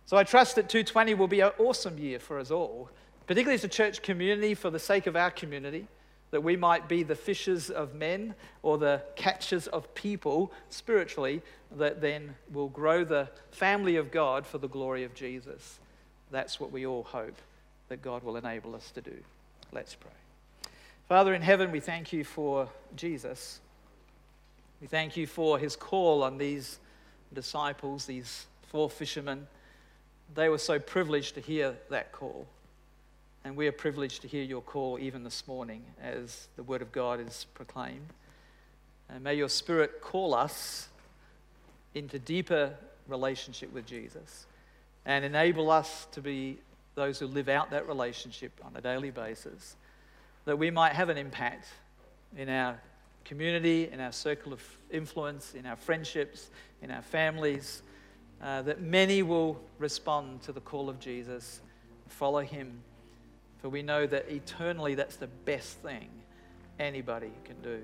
So 0.05 0.17
I 0.17 0.23
trust 0.23 0.55
that 0.55 0.69
220 0.69 1.15
will 1.15 1.27
be 1.27 1.41
an 1.41 1.51
awesome 1.59 1.97
year 1.97 2.19
for 2.19 2.39
us 2.39 2.51
all, 2.51 2.89
particularly 3.25 3.55
as 3.55 3.63
a 3.63 3.69
church 3.69 4.01
community 4.01 4.53
for 4.53 4.69
the 4.69 4.79
sake 4.79 5.05
of 5.07 5.15
our 5.15 5.31
community, 5.31 5.87
that 6.31 6.43
we 6.43 6.55
might 6.55 6.89
be 6.89 7.03
the 7.03 7.15
fishers 7.15 7.69
of 7.69 7.95
men 7.95 8.35
or 8.61 8.77
the 8.77 9.01
catchers 9.15 9.67
of 9.67 9.93
people 9.95 10.51
spiritually, 10.69 11.41
that 11.77 12.01
then 12.01 12.35
will 12.51 12.69
grow 12.69 13.03
the 13.03 13.29
family 13.51 13.95
of 13.95 14.11
God 14.11 14.45
for 14.45 14.57
the 14.57 14.67
glory 14.67 15.03
of 15.03 15.13
Jesus. 15.13 15.79
That's 16.31 16.59
what 16.59 16.71
we 16.71 16.85
all 16.85 17.03
hope 17.03 17.37
that 17.89 18.01
God 18.01 18.23
will 18.23 18.35
enable 18.35 18.75
us 18.75 18.91
to 18.91 19.01
do. 19.01 19.15
Let's 19.71 19.95
pray. 19.95 20.11
Father 21.07 21.33
in 21.33 21.41
heaven, 21.41 21.71
we 21.71 21.79
thank 21.79 22.11
you 22.11 22.25
for 22.25 22.67
Jesus. 22.95 23.61
We 24.81 24.87
thank 24.87 25.15
you 25.15 25.25
for 25.25 25.57
his 25.57 25.75
call 25.75 26.21
on 26.23 26.37
these 26.37 26.79
disciples, 27.33 28.05
these 28.05 28.45
four 28.67 28.89
fishermen. 28.89 29.47
They 30.35 30.49
were 30.49 30.57
so 30.57 30.79
privileged 30.79 31.35
to 31.35 31.41
hear 31.41 31.75
that 31.89 32.11
call. 32.11 32.45
And 33.47 33.55
we 33.55 33.65
are 33.67 33.71
privileged 33.71 34.23
to 34.23 34.27
hear 34.27 34.43
your 34.43 34.59
call 34.59 34.99
even 34.99 35.23
this 35.23 35.47
morning 35.47 35.81
as 36.03 36.49
the 36.57 36.63
word 36.63 36.81
of 36.81 36.91
God 36.91 37.25
is 37.25 37.45
proclaimed. 37.53 38.11
And 39.07 39.23
may 39.23 39.35
your 39.35 39.47
spirit 39.47 40.01
call 40.01 40.35
us 40.35 40.89
into 41.95 42.19
deeper 42.19 42.75
relationship 43.07 43.71
with 43.71 43.85
Jesus 43.85 44.47
and 45.05 45.23
enable 45.23 45.71
us 45.71 46.07
to 46.11 46.19
be 46.19 46.57
those 46.95 47.19
who 47.19 47.27
live 47.27 47.47
out 47.47 47.71
that 47.71 47.87
relationship 47.87 48.51
on 48.65 48.75
a 48.75 48.81
daily 48.81 49.11
basis, 49.11 49.77
that 50.43 50.59
we 50.59 50.69
might 50.69 50.91
have 50.91 51.07
an 51.07 51.17
impact 51.17 51.69
in 52.35 52.49
our 52.49 52.77
community, 53.23 53.89
in 53.89 54.01
our 54.01 54.11
circle 54.11 54.51
of 54.51 54.61
influence, 54.91 55.53
in 55.53 55.65
our 55.65 55.77
friendships, 55.77 56.49
in 56.81 56.91
our 56.91 57.01
families, 57.01 57.81
uh, 58.41 58.61
that 58.63 58.81
many 58.81 59.23
will 59.23 59.57
respond 59.79 60.41
to 60.41 60.51
the 60.51 60.59
call 60.59 60.89
of 60.89 60.99
Jesus, 60.99 61.61
follow 62.09 62.41
him. 62.41 62.83
For 63.67 63.71
we 63.71 63.81
know 63.81 64.07
that 64.07 64.29
eternally 64.31 64.95
that's 64.95 65.17
the 65.17 65.27
best 65.27 65.79
thing 65.79 66.07
anybody 66.79 67.33
can 67.43 67.61
do. 67.61 67.81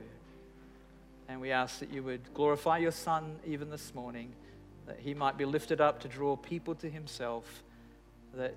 And 1.27 1.41
we 1.41 1.51
ask 1.51 1.79
that 1.79 1.91
you 1.91 2.01
would 2.03 2.21
glorify 2.33 2.77
your 2.77 2.93
Son 2.93 3.35
even 3.45 3.69
this 3.69 3.93
morning, 3.93 4.31
that 4.87 4.97
he 5.01 5.13
might 5.13 5.37
be 5.37 5.43
lifted 5.43 5.81
up 5.81 5.99
to 5.99 6.07
draw 6.07 6.37
people 6.37 6.73
to 6.75 6.89
himself, 6.89 7.63
that 8.33 8.55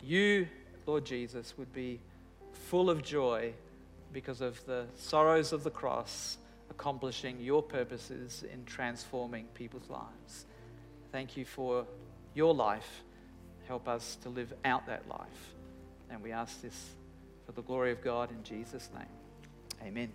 you, 0.00 0.46
Lord 0.86 1.04
Jesus, 1.04 1.54
would 1.58 1.72
be 1.72 1.98
full 2.52 2.88
of 2.88 3.02
joy 3.02 3.52
because 4.12 4.40
of 4.40 4.64
the 4.64 4.84
sorrows 4.94 5.52
of 5.52 5.64
the 5.64 5.70
cross 5.70 6.38
accomplishing 6.70 7.40
your 7.40 7.64
purposes 7.64 8.44
in 8.52 8.64
transforming 8.64 9.46
people's 9.54 9.90
lives. 9.90 10.46
Thank 11.10 11.36
you 11.36 11.44
for 11.44 11.84
your 12.32 12.54
life. 12.54 13.02
Help 13.66 13.88
us 13.88 14.18
to 14.22 14.28
live 14.28 14.54
out 14.64 14.86
that 14.86 15.08
life. 15.08 15.56
And 16.10 16.22
we 16.22 16.32
ask 16.32 16.60
this 16.60 16.90
for 17.46 17.52
the 17.52 17.62
glory 17.62 17.92
of 17.92 18.02
God 18.02 18.30
in 18.30 18.42
Jesus' 18.42 18.88
name. 18.94 19.86
Amen. 19.86 20.10